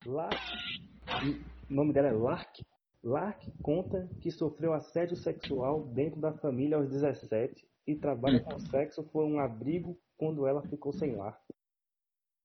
[0.07, 0.35] Lark,
[1.71, 2.65] o nome dela é Lark.
[3.05, 9.05] Lark conta que sofreu assédio sexual dentro da família aos 17 e trabalha com sexo
[9.13, 11.39] foi um abrigo quando ela ficou sem lar.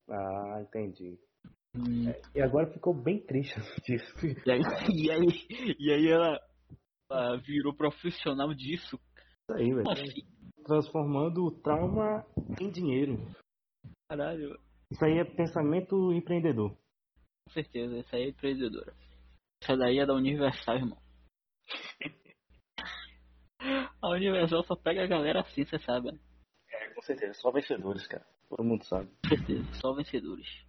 [0.09, 1.17] Ah, entendi.
[1.73, 2.09] Hum.
[2.09, 3.55] É, e agora ficou bem triste
[3.87, 4.13] disso.
[4.45, 4.61] E aí,
[4.93, 6.37] e aí, e aí ela,
[7.09, 8.99] ela virou profissional disso.
[9.43, 9.85] Isso aí, velho.
[10.65, 12.25] Transformando o trauma
[12.59, 13.17] em dinheiro.
[14.09, 14.59] Caralho.
[14.91, 16.71] Isso aí é pensamento empreendedor.
[17.45, 18.93] Com certeza, isso aí é empreendedora.
[19.61, 20.97] Essa daí é da Universal, irmão.
[24.01, 26.11] A Universal só pega a galera assim, você sabe.
[26.11, 26.19] Né?
[26.71, 27.35] É, com certeza.
[27.35, 28.25] Só vencedores, cara.
[28.49, 29.07] Todo mundo sabe.
[29.23, 30.65] Com certeza, só vencedores.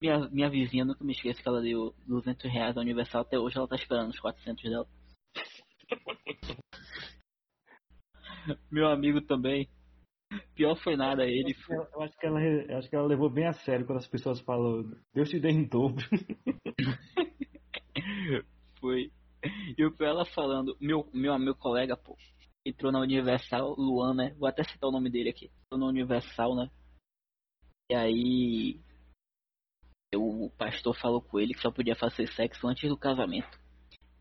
[0.00, 3.22] Minha, minha vizinha nunca me esquece que ela deu 200 reais à Universal.
[3.22, 4.88] Até hoje ela tá esperando os 400 dela.
[8.70, 9.68] Meu amigo também.
[10.54, 11.54] Pior foi nada, ele.
[11.68, 12.40] Eu, eu, acho que ela,
[12.78, 15.64] acho que ela levou bem a sério quando as pessoas falam Deus te dê em
[15.64, 16.04] dobro.
[18.80, 19.12] foi.
[19.76, 22.16] E o ela falando, meu, meu, meu colega, pô,
[22.66, 24.34] entrou na Universal, Luan, né?
[24.38, 25.50] Vou até citar o nome dele aqui.
[25.66, 26.70] Entrou na Universal, né?
[27.90, 28.80] E aí.
[30.16, 33.58] O pastor falou com ele que só podia fazer sexo antes do casamento.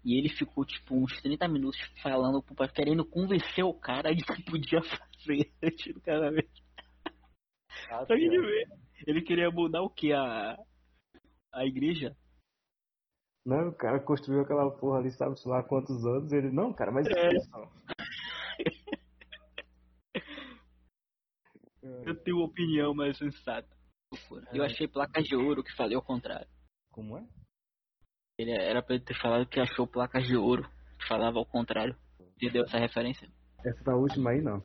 [0.04, 4.24] E ele ficou, tipo, uns 30 minutos falando pro pai, querendo convencer o cara de
[4.24, 6.62] que podia fazer antes do casamento.
[7.90, 8.68] Ah, pra gente ver.
[9.08, 10.12] Ele queria mudar o que?
[10.12, 10.58] A,
[11.54, 12.16] a igreja?
[13.46, 16.32] Não, o cara construiu aquela porra ali, sabe lá há quantos anos.
[16.32, 17.08] Ele, não, cara, mas.
[17.08, 17.30] É.
[22.06, 23.68] Eu tenho opinião mais sensata.
[24.54, 26.48] Eu achei placas de ouro que falei ao contrário.
[26.92, 27.28] Como é?
[28.44, 30.70] Ele era pra ele ter falado que achou placas de ouro,
[31.08, 31.96] falava ao contrário.
[32.36, 33.30] Entendeu essa referência?
[33.66, 34.62] Essa da última aí não.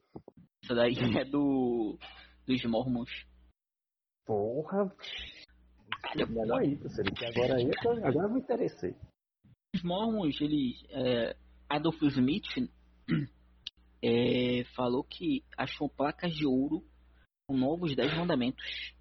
[0.64, 1.96] Essa daí é do.
[2.44, 3.10] dos Mormons.
[4.26, 4.92] Porra!
[6.28, 8.96] Melhor aí, parceiro, que agora aí tô, agora eu me interessei.
[9.74, 10.82] Os Mormons, eles.
[10.90, 11.36] É,
[11.68, 12.46] Adolf Smith
[14.02, 16.84] é, falou que achou placas de ouro
[17.46, 18.92] com novos dez mandamentos.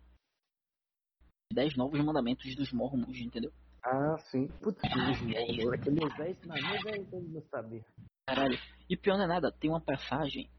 [1.52, 3.52] Dez novos mandamentos dos Mormons, entendeu?
[3.84, 4.48] Ah, sim.
[4.62, 7.86] Putz, aquele exército na mesa eu não sabia.
[8.28, 8.58] Caralho.
[8.90, 10.50] E pior não é nada, tem uma passagem.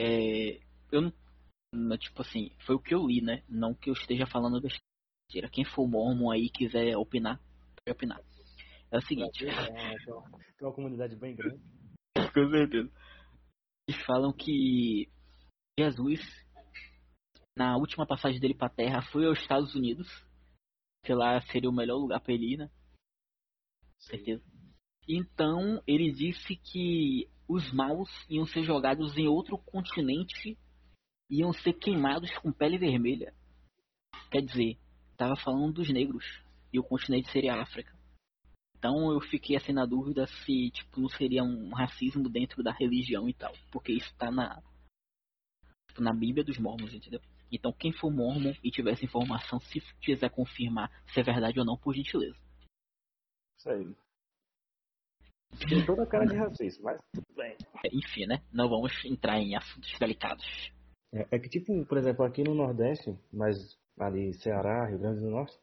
[0.00, 0.60] É,
[0.92, 1.96] eu não.
[1.98, 3.42] Tipo assim, foi o que eu li, né?
[3.48, 5.50] Não que eu esteja falando besteira.
[5.50, 7.38] Quem for mormon aí quiser opinar,
[7.76, 8.20] pode opinar.
[8.90, 9.44] É o seguinte.
[9.44, 11.60] É, é, tem uma comunidade bem grande.
[12.34, 12.90] Com certeza.
[13.88, 15.08] Eles falam que
[15.78, 16.20] Jesus,
[17.56, 20.25] na última passagem dele pra Terra, foi aos Estados Unidos
[21.06, 22.70] que lá seria o melhor lugar para ele ir, né?
[24.00, 24.44] Certeza.
[25.08, 30.58] Então ele disse que os maus iam ser jogados em outro continente,
[31.30, 33.32] iam ser queimados com pele vermelha.
[34.32, 34.76] Quer dizer,
[35.12, 36.24] estava falando dos negros
[36.72, 37.96] e o continente seria a África.
[38.76, 43.28] Então eu fiquei assim na dúvida se tipo não seria um racismo dentro da religião
[43.28, 44.60] e tal, porque isso está na
[45.88, 47.20] tipo, na Bíblia dos Mormons, entendeu?
[47.50, 51.64] Então, quem for mormon e tiver essa informação, se quiser confirmar se é verdade ou
[51.64, 52.36] não, por gentileza.
[53.58, 53.96] Isso aí.
[55.68, 57.56] Tem toda a cara de racismo, mas tudo bem.
[57.84, 58.42] É, enfim, né?
[58.52, 60.44] Não vamos entrar em assuntos delicados.
[61.14, 63.56] É, é, que, tipo, por exemplo, aqui no Nordeste, mas
[63.98, 65.58] ali Ceará, Rio Grande do Norte,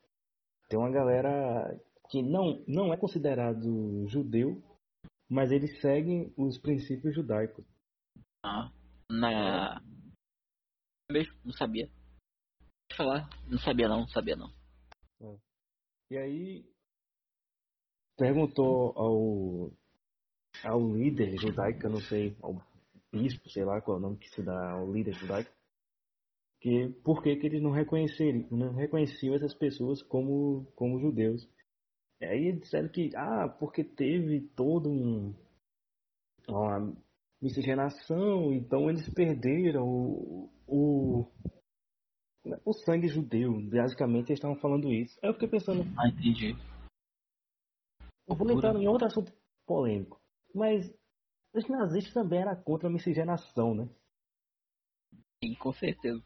[0.67, 4.61] tem uma galera que não, não é considerado judeu,
[5.29, 7.65] mas eles seguem os princípios judaicos.
[8.43, 8.71] Ah,
[9.09, 9.81] na,
[11.11, 11.33] mesmo?
[11.43, 11.89] Não sabia.
[12.89, 13.29] Pode falar.
[13.47, 14.49] Não sabia não, não sabia não.
[15.21, 15.37] É.
[16.11, 16.65] E aí
[18.17, 19.71] perguntou ao
[20.63, 22.61] ao líder judaico, eu não sei, ao
[23.11, 25.51] bispo, sei lá qual é o nome que se dá ao líder judaico,
[26.61, 31.47] que por que, que eles não reconheceram, não reconheciam essas pessoas como como judeus.
[32.21, 35.33] E aí disseram que ah, porque teve todo um
[36.47, 36.93] uma
[37.41, 41.27] miscigenação, então eles perderam o, o,
[42.65, 43.53] o sangue judeu.
[43.69, 45.17] Basicamente, eles estavam falando isso.
[45.21, 45.83] Aí eu fiquei pensando.
[45.97, 46.55] Ah, entendi.
[48.27, 49.31] Eu vou entrar em outro assunto
[49.67, 50.19] polêmico.
[50.53, 50.91] Mas
[51.53, 53.87] os nazistas também eram contra a miscigenação, né?
[55.43, 56.23] Sim, com certeza.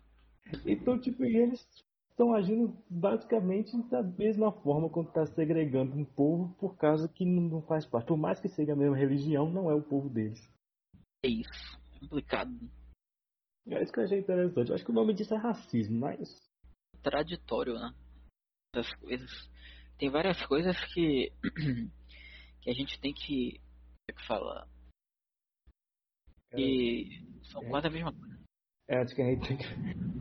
[0.66, 1.68] Então, tipo, eles
[2.10, 7.62] estão agindo basicamente da mesma forma quando está segregando um povo por causa que não
[7.64, 8.08] faz parte.
[8.08, 10.40] Por mais que seja a mesma religião, não é o povo deles.
[11.24, 11.80] É isso.
[12.00, 12.52] Complicado.
[13.70, 14.70] É isso que eu achei interessante.
[14.70, 16.38] Eu acho que o nome disso é racismo, mas.
[17.04, 17.94] Traditório, né?
[18.74, 19.32] Das coisas.
[19.98, 21.32] Tem várias coisas que.
[22.62, 23.60] que a gente tem que.
[23.60, 24.68] Como é que fala?
[26.52, 27.10] Que
[27.52, 27.70] são é.
[27.70, 28.38] quase a mesma coisa.
[28.90, 29.64] É, acho que a gente tem que.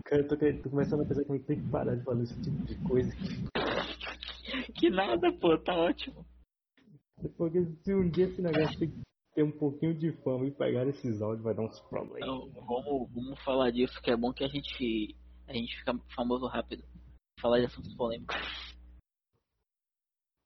[0.05, 2.23] Cara, eu tô, tô, começando a pensar que a gente tem que parar de falar
[2.23, 3.13] esse tipo de coisa.
[4.75, 6.27] que nada, pô, tá ótimo.
[7.37, 8.91] Porque se um dia esse negócio tem
[9.37, 12.22] ter um pouquinho de fama e pegar esses áudios vai dar uns problemas.
[12.22, 15.14] Então, vamos, vamos falar disso, que é bom que a gente,
[15.47, 16.82] a gente fica famoso rápido.
[17.39, 18.34] Falar de assuntos polêmicos.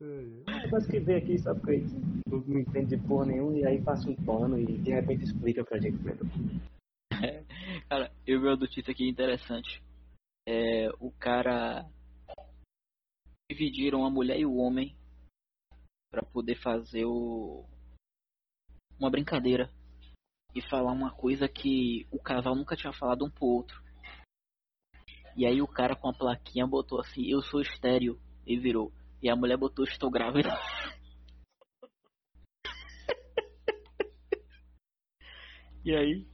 [0.03, 3.81] É, mas que vem aqui, sabe que não, não entende de porra nenhuma e aí
[3.81, 5.99] passa um pano e de repente explica pra gente
[7.23, 7.45] é,
[7.89, 9.81] Cara, eu vi uma notícia aqui interessante.
[10.49, 11.89] É, o cara
[13.49, 14.97] dividiram a mulher e o homem
[16.11, 17.70] para poder fazer o
[19.01, 19.69] uma brincadeira.
[20.55, 23.81] e falar uma coisa que o casal nunca tinha falado um pro outro.
[25.37, 28.93] E aí o cara com a plaquinha botou assim, eu sou estéreo, e virou.
[29.23, 30.51] E a mulher botou, estou grávida.
[35.85, 36.27] e aí,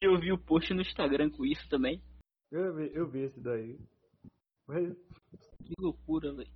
[0.00, 2.02] eu vi o post no Instagram com isso também.
[2.50, 3.78] Eu vi, eu vi esse daí.
[4.66, 4.92] Mas...
[5.64, 6.50] Que loucura, velho.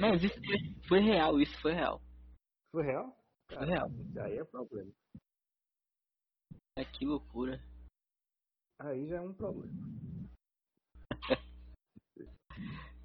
[0.00, 0.56] Mas isso foi,
[0.88, 2.00] foi, real, isso foi real.
[2.74, 3.16] Foi real?
[3.50, 3.88] Cara, real.
[4.20, 4.90] Aí é problema.
[6.76, 7.62] É que loucura.
[8.80, 9.72] Aí já é um problema.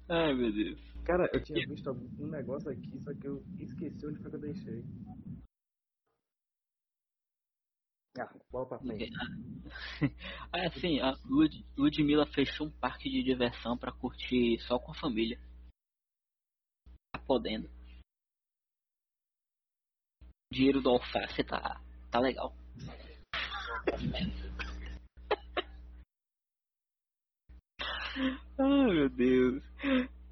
[0.08, 0.80] Ai meu Deus.
[1.04, 4.40] Cara, eu tinha visto um negócio aqui, só que eu esqueci onde foi que eu
[4.40, 4.84] deixei.
[8.18, 9.12] Ah, bola pra frente.
[10.52, 14.96] ah, sim, a Lud Ludmilla fechou um parque de diversão pra curtir só com a
[14.96, 15.40] família.
[17.12, 17.79] Tá podendo.
[20.52, 21.80] Dinheiro do alface tá,
[22.10, 22.52] tá legal.
[28.58, 29.62] Ai meu Deus.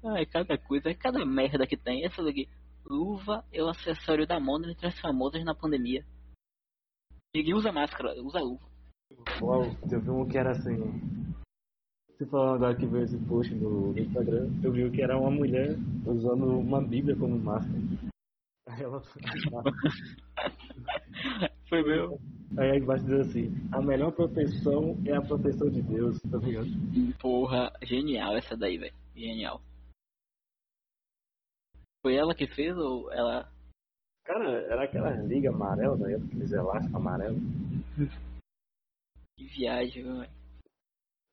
[0.05, 2.05] Ai, cada coisa, cada merda que tem.
[2.05, 2.49] Essa daqui.
[2.85, 6.05] Luva é o acessório da moda entre as famosas na pandemia.
[7.35, 8.67] Ninguém usa máscara, usa luva.
[9.41, 10.75] Uau, eu vi um que era assim.
[12.09, 15.31] Você falando agora que veio esse post no, no Instagram, eu vi que era uma
[15.31, 17.79] mulher usando uma bíblia como máscara.
[18.69, 19.01] Aí ela.
[21.67, 22.19] Foi meu.
[22.57, 26.67] Aí embaixo diz assim, a melhor proteção é a proteção de Deus, tá ligado?
[27.19, 28.93] Porra, genial essa daí, velho.
[29.15, 29.61] Genial.
[32.01, 33.51] Foi ela que fez ou ela
[34.29, 37.41] Cara, era aquela liga amarela época, aqueles elásticos amarelos.
[39.35, 40.31] Que viagem, velho.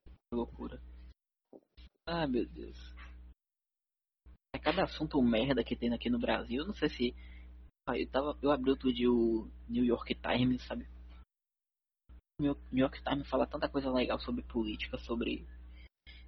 [0.05, 0.81] Que loucura.
[2.07, 2.95] Ah, meu Deus.
[4.53, 6.65] É cada assunto merda que tem aqui no Brasil.
[6.65, 7.15] Não sei se.
[7.87, 10.87] Ah, eu, tava, eu abri outro dia o New York Times, sabe?
[12.39, 15.47] O New York Times fala tanta coisa legal sobre política, sobre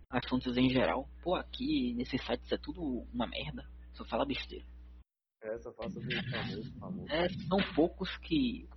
[0.09, 1.07] assuntos em geral.
[1.21, 2.81] Pô, aqui nesse site isso é tudo
[3.13, 3.69] uma merda.
[3.93, 4.65] Só fala besteira.
[5.41, 7.11] É, só fala sobre famoso, famoso.
[7.11, 8.67] É, são poucos que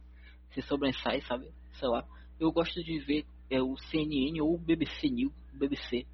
[0.52, 1.52] se sobressaem, sabe?
[1.74, 2.06] Sei lá.
[2.38, 6.06] Eu gosto de ver é, o CNN ou o BBC News, BBC.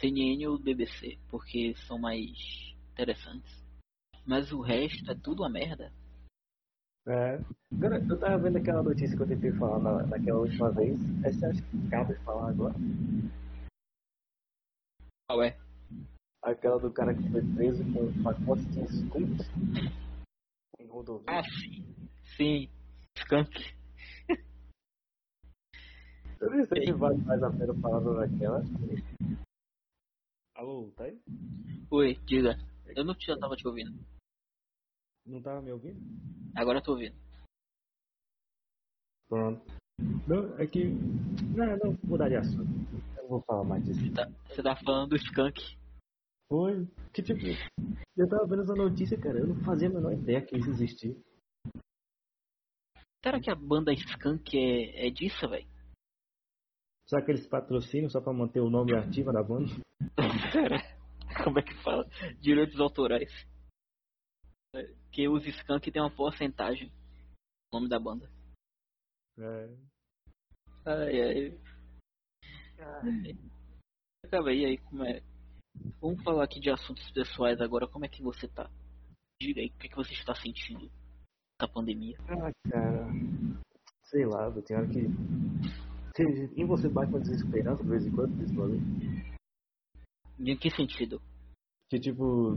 [0.00, 2.30] CNN ou BBC, porque são mais
[2.92, 3.64] interessantes.
[4.26, 5.92] Mas o resto é tudo uma merda.
[7.06, 7.38] É.
[7.72, 10.98] Agora, eu tava vendo aquela notícia que eu tentei falar na, naquela última vez.
[11.24, 12.74] Essa acho que cabe falar agora.
[15.28, 15.56] Qual é?
[16.42, 19.38] Aquela do cara que foi preso com pacotes de skunk
[20.78, 21.26] em rodovia.
[21.28, 21.84] Ah, sim.
[22.36, 22.68] Sim.
[23.16, 23.76] Skunk.
[26.40, 28.62] Eu nem sei se vale mais a pena falar daquela.
[30.56, 31.20] Alô, tá aí?
[31.90, 32.56] Oi, diga.
[32.96, 33.92] Eu não já tava te ouvindo.
[35.26, 36.00] Não tava me ouvindo?
[36.56, 37.14] Agora eu tô ouvindo.
[39.28, 39.62] Pronto.
[40.26, 40.84] Não, é que.
[41.54, 42.70] Não, não, vou mudar de assunto.
[43.18, 44.00] Eu não vou falar mais disso.
[44.00, 45.76] Você tá, você tá falando do skunk.
[46.48, 46.86] Foi.
[47.12, 47.40] Que tipo,
[48.16, 51.14] eu tava vendo essa notícia, cara, eu não fazia a menor ideia que isso existia.
[53.22, 55.66] Será que a banda Skunk é, é disso, velho?
[57.08, 59.70] Será que eles patrocinam só pra manter o nome ativo da banda?
[60.52, 60.78] Cara,
[61.44, 62.04] como é que fala?
[62.40, 63.32] Direitos autorais.
[65.12, 66.92] Que os Skunk tem uma porcentagem
[67.72, 68.30] no nome da banda.
[69.38, 69.76] É.
[70.84, 71.60] Ai, ai.
[72.78, 73.38] ai.
[74.24, 75.22] Acaba aí, aí como é
[76.00, 77.88] Vamos falar aqui de assuntos pessoais agora.
[77.88, 78.70] Como é que você tá?
[79.40, 80.90] Diga aí, o que, é que você está sentindo
[81.60, 82.16] da pandemia?
[82.28, 83.06] Ah, cara.
[84.04, 85.06] Sei lá, eu tenho hora que.
[86.18, 89.36] Em você bate uma desesperança de vez em quando, principalmente.
[90.38, 91.20] Em que sentido?
[91.90, 92.56] Que tipo.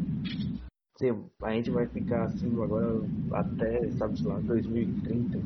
[1.41, 2.87] A gente vai ficar assim agora
[3.31, 5.39] até, sabe lá, 2030.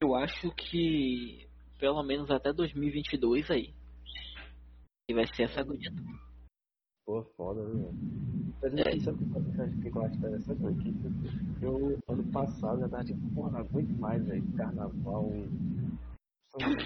[0.00, 1.46] Eu acho que
[1.78, 3.74] pelo menos até 2022 aí.
[5.08, 5.92] E vai ser essa agonia.
[7.04, 7.92] Pô, foda, viu?
[8.62, 9.00] Mas é.
[9.00, 10.94] sabe o que eu acho interessante aqui?
[11.60, 14.44] Eu, ano passado, já tava tipo, porra, não aguento mais, velho.
[14.56, 15.32] Carnaval.
[16.60, 16.76] Ano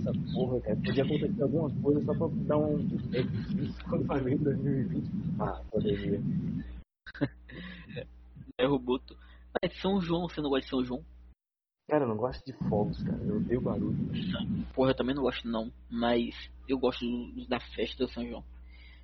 [0.00, 0.76] essa porra, cara.
[0.76, 2.76] Podia acontecer alguma coisa só pra dar um.
[4.24, 5.10] Vir em 2020.
[5.38, 6.20] Ah, poderia.
[8.58, 9.16] é Roboto.
[9.54, 11.04] Ah, São João, você não gosta de São João?
[11.88, 13.22] Cara, eu não gosto de fogos, cara.
[13.22, 13.96] Eu odeio barulho.
[14.74, 15.70] Porra, eu também não gosto não.
[15.90, 16.34] Mas
[16.66, 17.04] eu gosto
[17.46, 18.44] da festa do São João.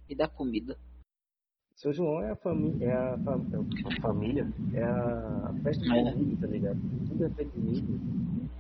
[0.09, 0.79] E da comida.
[1.77, 2.87] São João é a família.
[2.87, 4.53] É a, fam é a família.
[4.75, 6.13] É a festa de é.
[6.13, 6.81] família, tá ligado?
[7.09, 8.01] Tudo é feito de milho.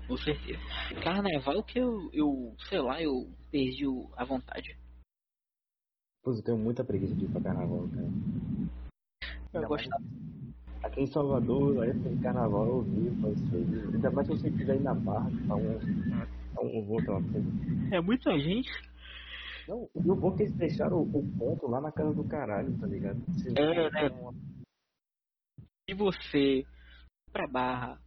[0.06, 0.60] Com certeza.
[1.02, 3.84] Carnaval que eu, eu, sei lá, eu perdi
[4.16, 4.76] a vontade.
[6.22, 8.08] Pois eu tenho muita preguiça de ir pra carnaval, cara.
[9.52, 10.02] Eu gostava.
[10.82, 13.38] Aqui em Salvador, a época de carnaval eu vi, mas
[13.94, 15.78] ainda mais se você estiver aí na barra, tá um,
[16.54, 17.12] tá um voo, tá
[17.90, 18.70] É muita gente.
[19.68, 22.86] Não, o bom que eles deixaram o, o ponto lá na casa do caralho, tá
[22.86, 23.20] ligado?
[23.38, 24.08] Se é, né?
[24.08, 24.32] Uma...
[25.88, 26.64] Se você
[27.32, 28.00] pra barra,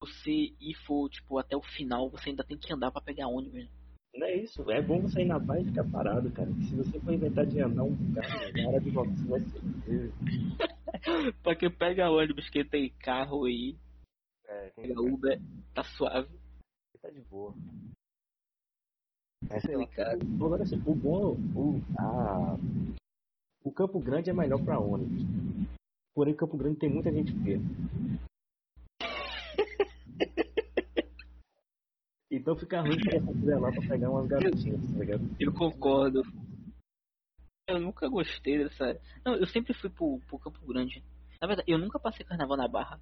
[0.00, 3.64] você ir for, tipo, até o final, você ainda tem que andar pra pegar ônibus.
[3.64, 3.68] Né?
[4.14, 6.50] Não é isso, é bom você ir na paz e ficar parado, cara.
[6.52, 10.12] Se você for inventar de andar um carro na hora de volta, você vai ser.
[11.42, 13.76] pra quem pega ônibus, quem tem carro aí,
[14.46, 15.40] é, pega Uber,
[15.74, 16.28] tá suave.
[17.00, 17.54] Tá de boa.
[19.50, 20.14] É, sei lá, cara.
[20.14, 22.56] Agora, assim, o bom, o, a,
[23.64, 25.22] o Campo Grande é melhor pra ônibus.
[26.14, 27.60] Porém, Campo Grande tem muita gente feia.
[32.30, 35.36] Então fica ruim pra você lá pra pegar umas garotinhas, tá ligado?
[35.40, 36.22] Eu concordo.
[37.66, 39.00] Eu nunca gostei dessa.
[39.24, 41.02] Não, eu sempre fui pro, pro Campo Grande.
[41.40, 43.00] Na verdade, eu nunca passei carnaval na Barra.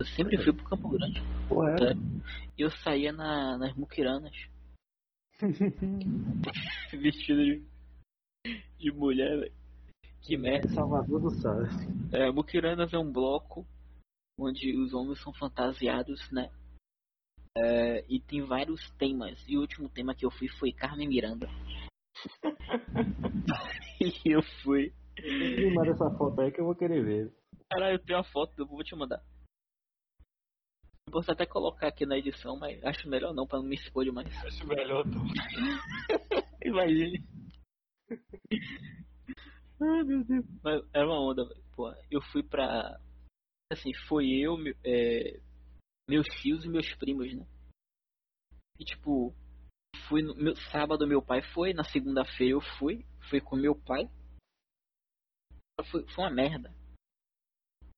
[0.00, 1.20] Eu sempre fui pro Campo Grande.
[1.46, 1.92] Porra, é?
[2.56, 4.34] Eu saía na, nas muquiranas.
[6.90, 7.62] Vestido de,
[8.78, 9.52] de mulher, velho.
[10.22, 10.70] Que merda.
[10.70, 11.64] Salvador do Sal.
[12.12, 13.66] É, Muquiranas é um bloco
[14.38, 16.50] onde os homens são fantasiados, né?
[17.58, 19.38] É, e tem vários temas.
[19.46, 21.46] E o último tema que eu fui foi Carmen Miranda.
[24.00, 24.94] e eu fui.
[25.22, 27.34] Me manda essa foto aí que eu vou querer ver.
[27.68, 29.22] Caralho, eu tenho uma foto, eu vou te mandar.
[31.10, 34.04] Eu posso até colocar aqui na edição, mas acho melhor não, pra não me expor
[34.04, 34.28] demais.
[34.44, 35.24] Acho melhor não.
[36.64, 37.18] Imagine.
[39.82, 40.46] Ai meu Deus.
[40.62, 41.42] Mas era uma onda,
[41.74, 41.92] pô.
[42.08, 42.96] Eu fui pra
[43.72, 44.54] assim, foi eu,
[44.84, 45.40] é,
[46.08, 47.44] meus tios e meus primos, né?
[48.78, 49.34] E tipo,
[50.08, 54.08] fui no meu, sábado meu pai foi, na segunda-feira eu fui, fui com meu pai.
[55.90, 56.72] Foi, foi uma merda.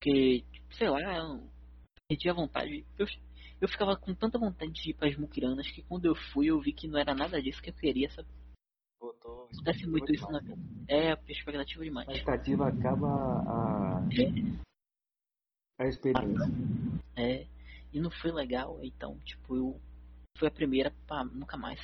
[0.01, 1.52] Porque, sei lá, eu
[2.13, 2.85] perdi a vontade.
[2.99, 3.07] Eu,
[3.61, 6.61] eu ficava com tanta vontade de ir para as muquiranas que quando eu fui eu
[6.61, 8.29] vi que não era nada disso que eu queria, sabe?
[9.01, 10.59] Botou Acontece muito isso na vida.
[10.89, 12.09] É, expectativa demais.
[12.09, 14.09] A expectativa acaba a.
[15.79, 16.53] É a experiência.
[17.17, 17.47] É,
[17.93, 19.81] e não foi legal, então, tipo, eu.
[20.39, 21.81] Foi a primeira pra nunca mais.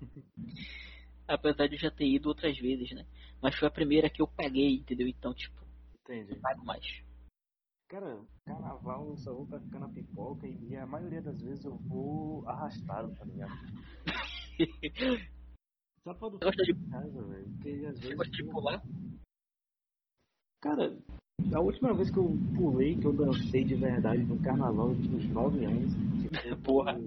[1.26, 3.06] Apesar de eu já ter ido outras vezes, né?
[3.42, 5.08] Mas foi a primeira que eu paguei, entendeu?
[5.08, 5.60] Então, tipo,
[6.00, 6.32] Entendi.
[6.32, 7.04] não pago mais.
[7.94, 11.76] Cara, carnaval eu só vou pra ficar na pipoca e a maioria das vezes eu
[11.76, 13.52] vou arrastado, tá ligado?
[16.02, 17.48] só pra não ficar de casa, velho.
[17.50, 18.16] Porque às vezes.
[18.16, 18.82] Gosta de pular?
[20.60, 20.98] Cara,
[21.54, 25.16] a última vez que eu pulei, que eu dancei de verdade no carnaval, eu tinha
[25.16, 25.92] uns 9 anos.
[26.20, 26.98] Tipo, Porra.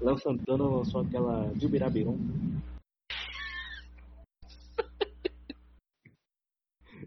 [0.00, 2.16] Léo Santana lançou aquela Jubirabirum.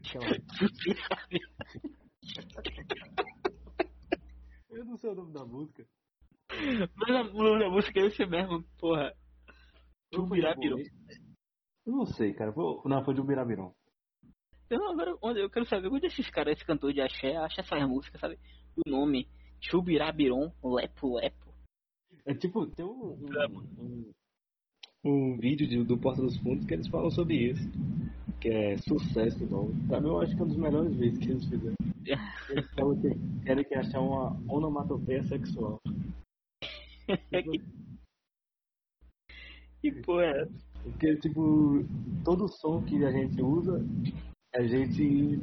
[4.71, 5.85] eu não sei o nome da música.
[6.95, 9.13] Mas o nome da música é esse mesmo, porra.
[10.13, 10.77] Jubirabirum.
[11.85, 12.53] Eu não sei, cara.
[12.85, 13.73] Não, foi Jubirabirum.
[14.69, 18.21] Eu, agora, eu quero saber onde esses caras, esse cantor de axé, acha essas músicas,
[18.21, 18.39] sabe?
[18.75, 21.53] O nome, Chubirabiron, Lepo Lepo.
[22.25, 23.17] É tipo, tem um, um,
[23.77, 24.11] um,
[25.03, 27.69] um vídeo de, do Porta dos Fundos que eles falam sobre isso.
[28.39, 29.71] Que é sucesso, não.
[29.87, 31.75] Pra mim, eu acho que é um dos melhores vídeos que eles fizeram.
[32.49, 33.09] Eles falam que
[33.45, 35.79] querem que achar uma onomatopeia sexual.
[39.81, 40.45] que porra é
[40.83, 41.85] Porque, tipo,
[42.23, 43.85] todo som que a gente usa
[44.55, 45.39] a gente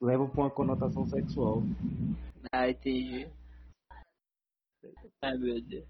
[0.00, 1.62] leva pra uma conotação sexual.
[2.52, 3.26] Ah, entendi.
[5.22, 5.88] Ai meu Deus.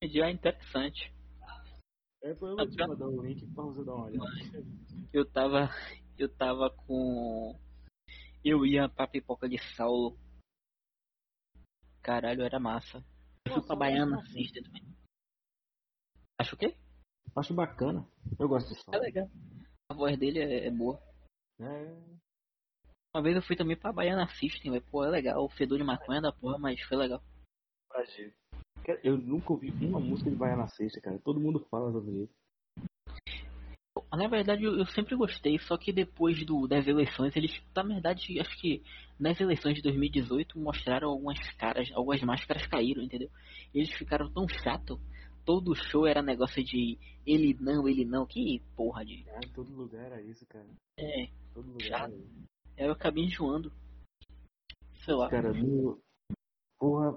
[0.00, 1.12] Entendi, é interessante.
[2.22, 4.26] É, foi eu vou te mandar o link pra você dar uma olhada.
[5.12, 5.68] Eu tava.
[6.16, 7.58] Eu tava com.
[8.44, 10.16] Eu ia pra pipoca de Saulo.
[12.00, 13.04] Caralho, era massa.
[13.44, 14.82] Eu fui pra Baiana Sister também.
[16.38, 16.76] Acho o quê?
[17.34, 18.08] Acho bacana.
[18.38, 18.98] Eu gosto de Saulo.
[18.98, 19.28] É legal.
[19.88, 21.00] A voz dele é, é boa.
[21.60, 22.22] É.
[23.14, 25.44] Uma vez eu fui também pra Baiana System, pô, é legal.
[25.44, 27.22] O fedor de maconha da porra, mas foi legal.
[29.02, 31.18] Eu nunca ouvi uma música de Baiana System, cara.
[31.18, 32.32] Todo mundo fala sobre isso.
[34.14, 38.60] Na verdade, eu, sempre gostei, só que depois do, das eleições, eles, na verdade, acho
[38.60, 38.82] que
[39.18, 43.30] nas eleições de 2018 mostraram algumas caras, algumas máscaras caíram, entendeu?
[43.72, 45.00] Eles ficaram tão chato
[45.44, 49.24] todo show era negócio de ele não, ele não, que porra de.
[49.28, 50.66] É, todo lugar era isso, cara.
[50.98, 51.28] É.
[51.54, 52.12] Todo lugar chato.
[52.12, 52.48] era isso.
[52.76, 53.72] Eu acabei enjoando.
[55.04, 55.28] Sei lá.
[55.28, 56.00] Cara, no.
[56.78, 57.12] Porra,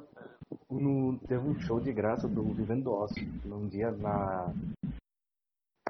[0.70, 4.54] no, teve um show de graça do Vivendo do Ócio, num dia na.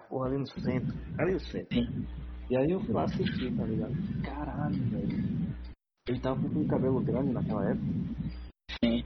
[0.10, 0.94] Porra, ali no centro.
[1.18, 1.76] Ali no centro.
[1.76, 2.08] Sim.
[2.50, 3.94] E aí eu fui lá assistir, tá ligado?
[4.24, 5.56] Caralho, velho.
[6.08, 7.88] Ele tava com um cabelo grande naquela época.
[8.84, 9.04] Sim.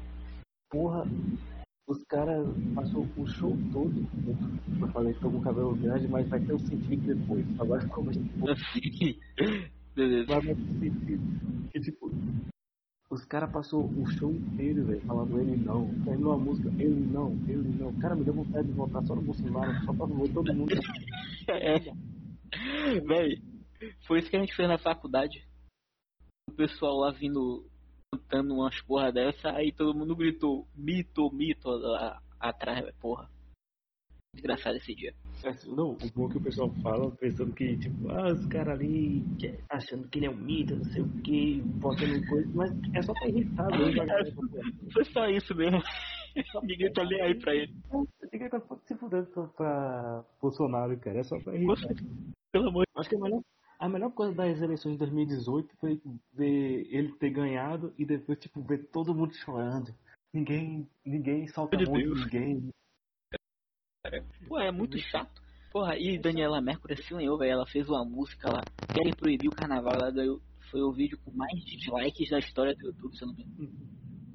[0.69, 1.05] Porra,
[1.87, 2.45] os caras
[2.75, 4.07] passou o show todo.
[4.79, 7.45] Eu falei, tô com cabelo grande, mas vai ter um sentido depois.
[7.59, 8.29] Agora como a gente.
[9.95, 10.27] Beleza.
[10.27, 11.69] Vai ter um sentido.
[11.71, 12.11] Que tipo,
[13.09, 15.87] os caras passou o show inteiro, velho, falando ele não.
[16.03, 17.93] Terminou a música, ele não, ele não.
[17.99, 20.73] Cara, me deu vontade de voltar só no Bolsonaro, só pra ver todo mundo.
[21.49, 21.79] é.
[23.01, 23.41] Véi,
[24.05, 25.43] foi isso que a gente fez na faculdade.
[26.49, 27.67] O pessoal lá vindo
[28.11, 33.29] cantando umas porra dessa, aí todo mundo gritou mito, mito lá atrás, véio, porra.
[34.35, 35.15] Desgraçado esse dia.
[35.67, 39.23] Não, o bom é que o pessoal fala pensando que, tipo, ah, os caras ali
[39.69, 43.13] achando que ele é um mito, não sei o que, botando coisa, mas é só
[43.13, 44.03] pra irritar mesmo.
[44.03, 45.81] É, foi só isso mesmo.
[46.63, 47.73] Ninguém tá nem aí pra ele.
[48.31, 51.19] Ninguém tá se fudendo pra, pra Bolsonaro, cara.
[51.19, 51.95] É só pra irritar.
[52.51, 53.41] Pelo amor de Acho que a melhor,
[53.79, 56.01] a melhor coisa das eleições de 2018 foi
[56.33, 59.93] ver ele ter ganhado e depois, tipo, ver todo mundo chorando.
[60.33, 62.25] Ninguém, ninguém solta de muito Deus.
[62.25, 62.69] ninguém.
[64.47, 65.41] Pô, é muito chato.
[65.71, 67.51] Porra, e Daniela Mercury se ganhou, velho.
[67.51, 68.61] Ela fez uma música lá.
[68.93, 69.93] Querem proibir o carnaval.
[69.95, 70.41] Ela ganhou.
[70.71, 73.71] Foi o vídeo com mais dislikes da história do YouTube, se eu não me engano.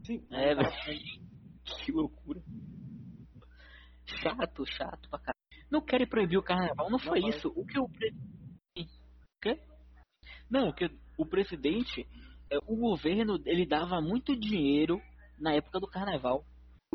[0.05, 0.25] Sim.
[0.31, 1.25] É, velho.
[1.85, 2.43] Que loucura.
[4.07, 5.35] Chato, chato pra caralho.
[5.70, 7.49] Não querem proibir o carnaval, não foi Não, mas- isso.
[7.57, 9.01] O que o presidente.
[9.41, 9.59] Quê?
[10.51, 12.07] Não, o que o presidente.
[12.51, 15.01] é, O governo, ele dava muito dinheiro
[15.39, 16.45] na época do carnaval.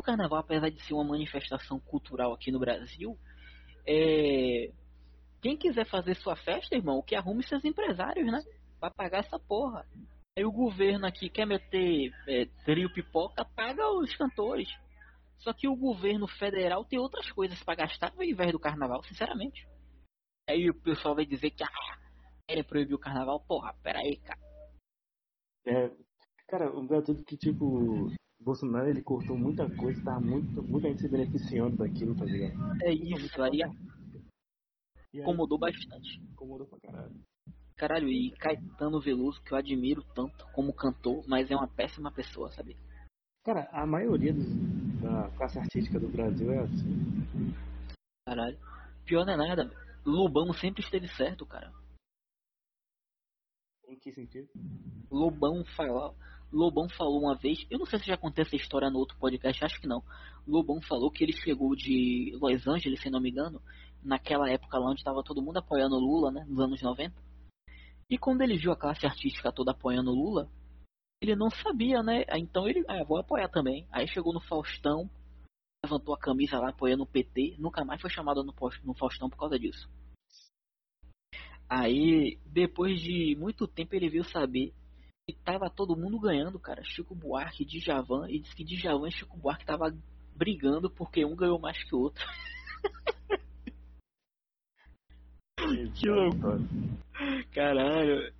[0.00, 3.18] O carnaval, apesar de ser uma manifestação cultural aqui no Brasil,
[3.86, 4.72] é.
[5.42, 8.42] Quem quiser fazer sua festa, irmão, que arrume seus empresários, né?
[8.78, 9.86] Pra pagar essa porra.
[10.38, 14.70] Aí o governo aqui quer meter é, trio pipoca, paga os cantores.
[15.40, 19.68] Só que o governo federal tem outras coisas pra gastar ao invés do carnaval, sinceramente.
[20.48, 21.98] Aí o pessoal vai dizer que ah,
[22.48, 23.40] querem proibir o carnaval.
[23.40, 24.40] Porra, pera aí, cara.
[25.66, 25.90] É,
[26.48, 28.10] cara, o tudo que, tipo,
[28.40, 32.82] Bolsonaro ele cortou muita coisa, tava muito, muita gente se beneficiando daquilo, tá ligado?
[32.82, 33.70] É isso, aí aí,
[35.12, 36.20] incomodou bastante.
[36.20, 37.20] incomodou pra caralho.
[37.76, 42.50] Caralho, e Caetano Veloso, que eu admiro tanto como cantor, mas é uma péssima pessoa,
[42.50, 42.76] sabe?
[43.44, 44.46] Cara, a maioria dos,
[45.00, 47.54] da classe artística do Brasil é assim.
[48.26, 48.58] Caralho.
[49.06, 49.70] Pior não é nada.
[50.04, 51.72] Lobão sempre esteve certo, cara.
[53.88, 54.48] Em que sentido?
[55.10, 56.14] Lobão falou,
[56.52, 59.64] Lobão falou uma vez, eu não sei se já contei essa história no outro podcast,
[59.64, 60.02] acho que não.
[60.46, 63.62] Lobão falou que ele chegou de Los Angeles, se não me engano,
[64.02, 67.14] naquela época lá onde estava todo mundo apoiando o Lula, né, nos anos 90.
[68.10, 70.50] E quando ele viu a classe artística toda apoiando o Lula,
[71.20, 72.24] ele não sabia, né?
[72.36, 73.86] Então ele, ah, vou apoiar também.
[73.92, 75.08] Aí chegou no Faustão,
[75.84, 79.38] levantou a camisa lá apoiando o PT, nunca mais foi chamado no, no Faustão por
[79.38, 79.88] causa disso.
[81.68, 84.74] Aí, depois de muito tempo, ele veio saber
[85.32, 86.82] que tava todo mundo ganhando, cara.
[86.84, 89.94] Chico Buarque, Djavan, e disse que Djavan e Chico Buarque tava
[90.34, 92.24] brigando porque um ganhou mais que o outro.
[95.94, 96.58] Que loucura.
[97.52, 98.32] Caralho.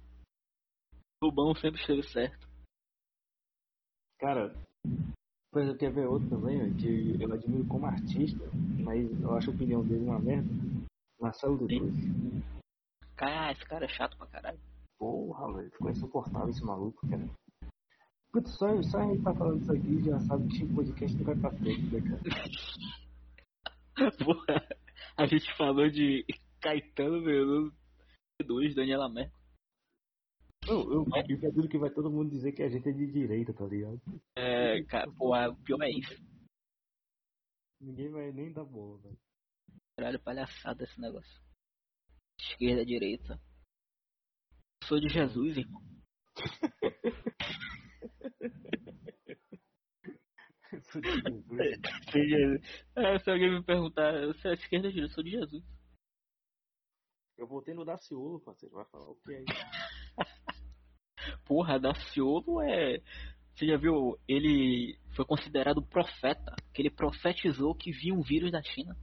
[1.22, 2.48] O bom sempre esteve certo.
[4.18, 4.54] Cara,
[5.52, 8.44] pois eu quero ver outro também, que eu admiro como artista,
[8.82, 10.48] mas eu acho a opinião dele uma merda.
[11.20, 12.42] Marcelo D2.
[13.16, 14.58] Cara, esse cara é chato pra caralho.
[15.00, 17.24] Porra, velho, ficou insuportável esse maluco, cara.
[18.30, 21.24] Putz, só, só a gente tá falando isso aqui já sabe que o podcast não
[21.24, 22.20] vai pra frente, né, cara?
[24.22, 24.68] Porra,
[25.16, 26.26] a gente falou de
[26.60, 27.74] Caetano Veloso,
[28.46, 29.40] dois, Daniela Merkel.
[30.68, 33.64] Eu, eu acredito que vai todo mundo dizer que a gente é de direita, tá
[33.64, 33.98] ligado?
[34.36, 36.14] É, cara, porra, o pior é isso.
[37.80, 39.18] Ninguém vai nem dar bola, velho.
[39.96, 41.42] Caralho, palhaçada esse negócio.
[42.38, 43.40] Esquerda, direita.
[44.90, 45.80] Sou de Jesus, irmão.
[50.72, 50.90] Jesus.
[50.90, 52.60] Sou de Jesus.
[52.96, 55.12] É, se alguém me perguntar, você é esquerda ou direita?
[55.12, 55.64] Eu sou de Jesus.
[57.38, 58.74] Eu voltei no Daciolo, parceiro.
[58.74, 59.44] Vai falar o que aí?
[61.46, 62.98] Porra, Daciolo é.
[63.54, 64.18] Você já viu?
[64.26, 66.56] Ele foi considerado profeta.
[66.74, 68.96] Que ele profetizou que vinha um vírus da China.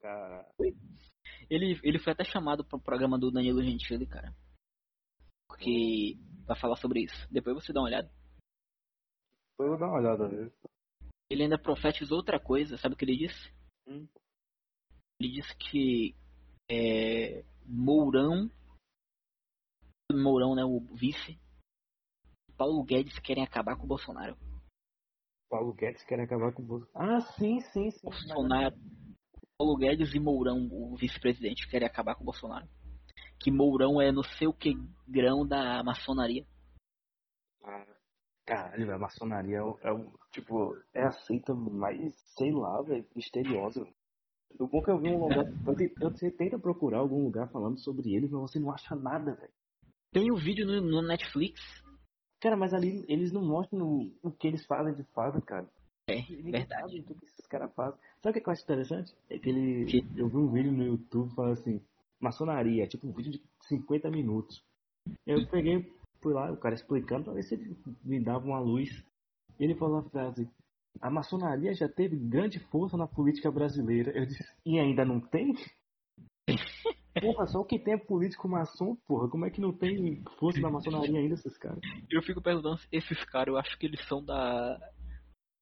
[0.00, 0.48] Cara,
[1.50, 4.34] Ele, ele foi até chamado para o programa do Danilo Gentili, cara.
[5.48, 6.18] Porque.
[6.46, 7.28] Pra falar sobre isso.
[7.30, 8.08] Depois você dá uma olhada.
[9.52, 10.52] depois eu vou dar uma olhada nele.
[11.30, 13.52] Ele ainda profetizou outra coisa, sabe o que ele disse?
[13.86, 14.06] Hum.
[15.18, 16.14] Ele disse que
[16.70, 18.50] é, Mourão,
[20.12, 21.38] Mourão, né, o vice,
[22.56, 24.36] Paulo Guedes querem acabar com o Bolsonaro.
[25.48, 27.14] Paulo Guedes quer acabar com o Bolsonaro.
[27.14, 28.00] Ah, sim, sim, sim.
[28.02, 28.76] Bolsonaro,
[29.56, 32.66] Paulo Guedes e Mourão, o vice-presidente, querem acabar com o Bolsonaro.
[33.38, 34.74] Que Mourão é no seu que
[35.06, 36.44] grão da maçonaria.
[37.62, 37.86] Ah,
[38.44, 43.86] caralho, a maçonaria é, o, é o, tipo, é aceita mais, sei lá, velho, misteriosa.
[44.58, 45.44] O bom que eu vi um lugar.
[46.00, 49.52] Você tenta procurar algum lugar falando sobre eles, mas você não acha nada, velho.
[50.12, 51.60] Tem o um vídeo no, no, Netflix.
[52.40, 55.68] Cara, mas ali eles não mostram o, o que eles fazem de fato, cara.
[56.06, 57.00] É, verdade.
[57.00, 57.98] o que esses caras fazem.
[58.22, 59.14] Sabe o que eu acho interessante?
[59.30, 59.84] É que ele.
[59.86, 60.04] Que?
[60.16, 61.80] Eu vi um vídeo no YouTube falando assim,
[62.20, 64.62] maçonaria, tipo um vídeo de 50 minutos.
[65.26, 65.90] Eu peguei,
[66.22, 68.90] fui lá, o cara explicando pra ver se ele me dava uma luz.
[69.58, 70.48] E ele falou a frase,
[71.00, 74.10] a maçonaria já teve grande força na política brasileira.
[74.12, 75.54] Eu disse, e ainda não tem?
[77.20, 79.28] Porra, só o que tem é político maçom, porra.
[79.28, 81.78] Como é que não tem força na maçonaria ainda, esses caras?
[82.10, 84.76] Eu fico perguntando, esses caras, eu acho que eles são da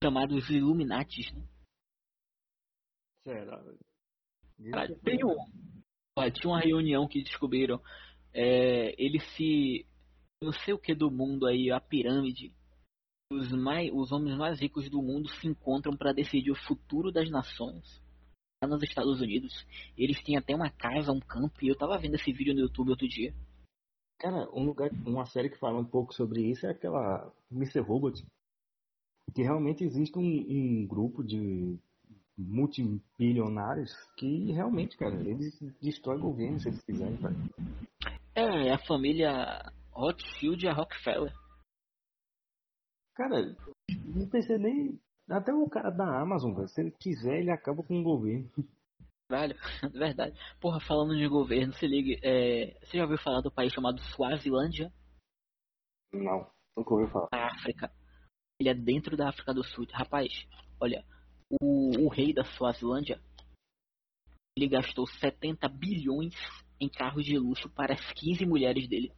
[0.03, 1.43] chamados Illuminatis, né?
[3.25, 3.63] Será?
[4.73, 5.37] Cara, tem um,
[6.33, 7.81] tinha uma reunião que descobriram.
[8.35, 9.87] É, ele se.
[10.43, 12.53] Não sei o que do mundo aí, a pirâmide.
[13.33, 17.31] Os, mais, os homens mais ricos do mundo se encontram para decidir o futuro das
[17.31, 18.03] nações.
[18.63, 19.67] Lá nos Estados Unidos.
[19.97, 21.65] Eles têm até uma casa, um campo.
[21.65, 23.33] E eu tava vendo esse vídeo no YouTube outro dia.
[24.19, 27.81] Cara, um lugar, uma série que fala um pouco sobre isso é aquela Mr.
[27.81, 28.25] Robot
[29.35, 31.79] que realmente existe um, um grupo de
[32.37, 37.35] multimilionários que realmente, cara, eles destroem governo se eles quiserem, cara.
[38.35, 41.33] É, é, a família Rothschild e a Rockefeller.
[43.15, 43.55] Cara,
[44.07, 45.01] não pensei nem.
[45.29, 48.51] Até o cara da Amazon, velho, se ele quiser, ele acaba com o governo.
[49.31, 49.57] Velho,
[49.95, 50.39] verdade.
[50.61, 52.21] Porra, falando de governo, se ligue.
[52.23, 52.79] É...
[52.81, 54.93] Você já ouviu falar do país chamado Suazilândia?
[56.13, 57.29] Não, nunca ouviu falar.
[57.33, 57.91] A África
[58.59, 59.87] ele é dentro da África do Sul.
[59.93, 60.47] Rapaz,
[60.81, 61.05] olha,
[61.61, 63.21] o, o rei da Suazilândia,
[64.57, 66.35] ele gastou 70 bilhões
[66.81, 69.13] em carros de luxo para as 15 mulheres dele.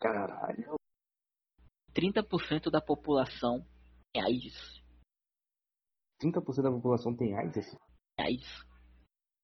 [0.00, 0.76] Caralho.
[1.94, 3.66] 30% da população
[4.14, 4.82] é AIDS.
[6.22, 7.76] 30% da população tem AIDS?
[8.18, 8.66] AIDS.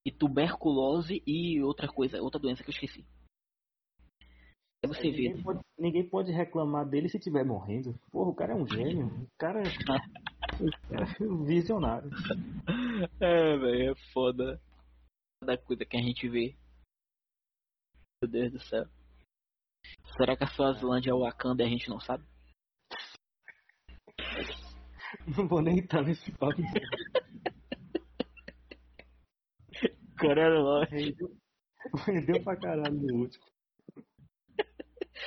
[0.05, 3.05] E tuberculose e outra coisa, outra doença que eu esqueci.
[4.93, 5.41] É ninguém.
[5.41, 7.97] Pode, ninguém pode reclamar dele se estiver morrendo.
[8.11, 9.07] Porra, o cara é um gênio.
[9.07, 12.09] O cara é, é visionário.
[13.19, 14.61] É, velho, é foda.
[15.43, 16.55] Da coisa que a gente vê.
[18.21, 18.85] Meu Deus do céu.
[20.17, 22.23] Será que a Suazilândia é o Wakanda e a gente não sabe?
[25.37, 26.61] Não vou nem estar nesse papo.
[30.19, 31.15] Coreia do Norte.
[32.05, 33.45] Rendeu pra caralho no último.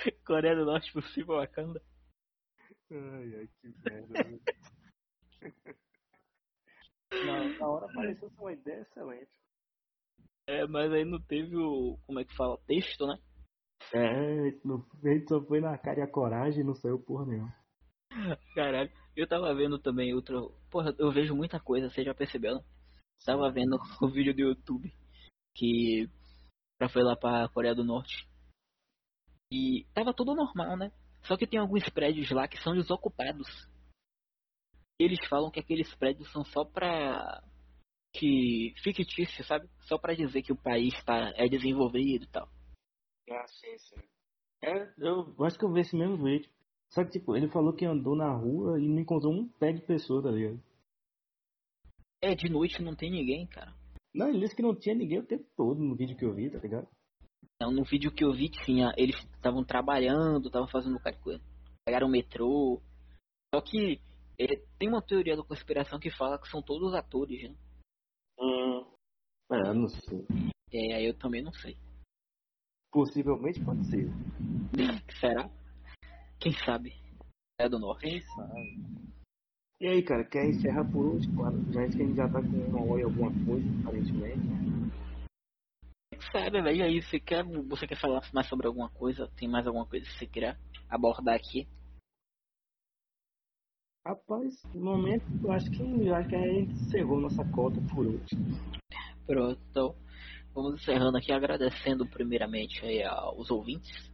[0.26, 1.82] Coreia do Norte possível Wakanda.
[2.90, 4.40] Ai, ai, que merda.
[7.12, 9.30] na, na hora pareceu ser uma ideia excelente.
[10.46, 11.98] É, mas aí não teve o.
[12.06, 12.58] Como é que fala?
[12.66, 13.18] Texto, né?
[13.92, 17.54] É, no, gente só foi na cara e a coragem não saiu porra nenhuma.
[18.54, 20.54] Caralho, eu tava vendo também outro.
[20.70, 22.60] Porra, eu vejo muita coisa, você já percebeu?
[23.24, 24.92] Tava vendo o vídeo do YouTube
[25.54, 26.08] que.
[26.78, 28.27] Pra foi lá pra Coreia do Norte.
[29.50, 30.92] E tava tudo normal, né?
[31.22, 33.48] Só que tem alguns prédios lá que são desocupados.
[34.98, 37.42] Eles falam que aqueles prédios são só pra.
[38.12, 38.74] que.
[38.82, 39.68] fictício, sabe?
[39.82, 42.48] Só pra dizer que o país tá, é desenvolvido e tal.
[43.30, 44.08] Ah, sim, sim.
[44.62, 46.50] É, eu acho que eu vi esse mesmo vídeo.
[46.90, 49.82] Só que, tipo, ele falou que andou na rua e não encontrou um pé de
[49.82, 50.60] pessoa, tá ligado?
[52.20, 53.72] É, de noite não tem ninguém, cara.
[54.12, 56.50] Não, ele disse que não tinha ninguém o tempo todo no vídeo que eu vi,
[56.50, 56.88] tá ligado?
[57.60, 61.42] Não, no vídeo que eu vi tinha, eles estavam trabalhando, estavam fazendo coisa.
[61.84, 62.80] Pegaram o metrô.
[63.52, 64.00] Só que
[64.38, 67.56] é, tem uma teoria da conspiração que fala que são todos atores, né?
[68.38, 68.84] Hum.
[69.50, 70.26] É, não sei.
[70.72, 71.76] É, eu também não sei.
[72.92, 74.08] Possivelmente pode ser.
[75.18, 75.50] Será?
[76.38, 76.94] Quem sabe?
[77.58, 78.02] É do norte.
[78.02, 79.08] Quem sabe?
[79.80, 81.28] E aí, cara, quer encerrar por hoje?
[81.34, 84.67] Claro, já que a gente já tá com uma hora e alguma coisa, aparentemente
[86.32, 86.76] sabe, velho.
[86.76, 89.30] E aí, você quer, você quer falar mais sobre alguma coisa?
[89.36, 90.58] Tem mais alguma coisa que você queira
[90.88, 91.68] abordar aqui?
[94.06, 98.06] Rapaz, no momento, eu acho que, eu acho que a gente encerrou nossa cota por
[98.06, 98.28] hoje.
[99.26, 99.94] Pronto, então
[100.54, 104.10] vamos encerrando aqui, agradecendo primeiramente aí aos ouvintes,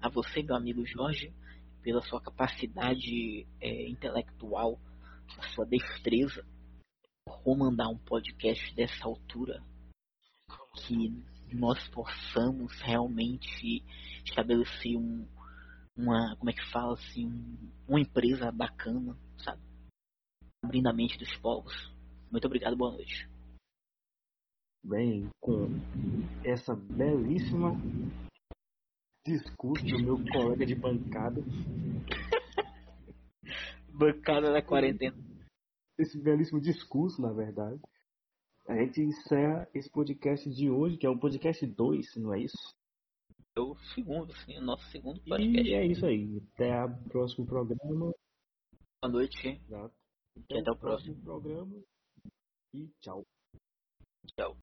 [0.00, 1.34] a você, meu amigo Jorge,
[1.82, 4.80] pela sua capacidade é, intelectual,
[5.38, 6.42] a sua destreza
[7.42, 9.62] comandar um podcast dessa altura
[10.74, 11.12] que
[11.52, 13.84] nós possamos realmente
[14.24, 15.26] estabelecer um,
[15.96, 19.62] uma, como é que fala assim, um, uma empresa bacana, sabe?
[20.64, 21.72] Abrindo a mente dos povos.
[22.30, 23.28] Muito obrigado, boa noite.
[24.84, 25.68] Bem, com
[26.44, 27.72] essa belíssima
[29.26, 31.40] discurso do meu colega de bancada.
[33.88, 35.16] bancada da quarentena.
[35.98, 37.80] Esse belíssimo discurso, na verdade.
[38.66, 42.74] A gente encerra esse podcast de hoje, que é o podcast 2, não é isso?
[43.56, 45.68] É o segundo, sim, o nosso segundo podcast.
[45.68, 46.42] E é isso aí.
[46.54, 48.12] Até o próximo programa.
[49.02, 49.48] Boa noite.
[49.48, 49.94] Exato.
[50.36, 51.14] Até, até o próximo.
[51.14, 51.82] próximo programa.
[52.74, 53.24] E tchau.
[54.34, 54.56] Tchau.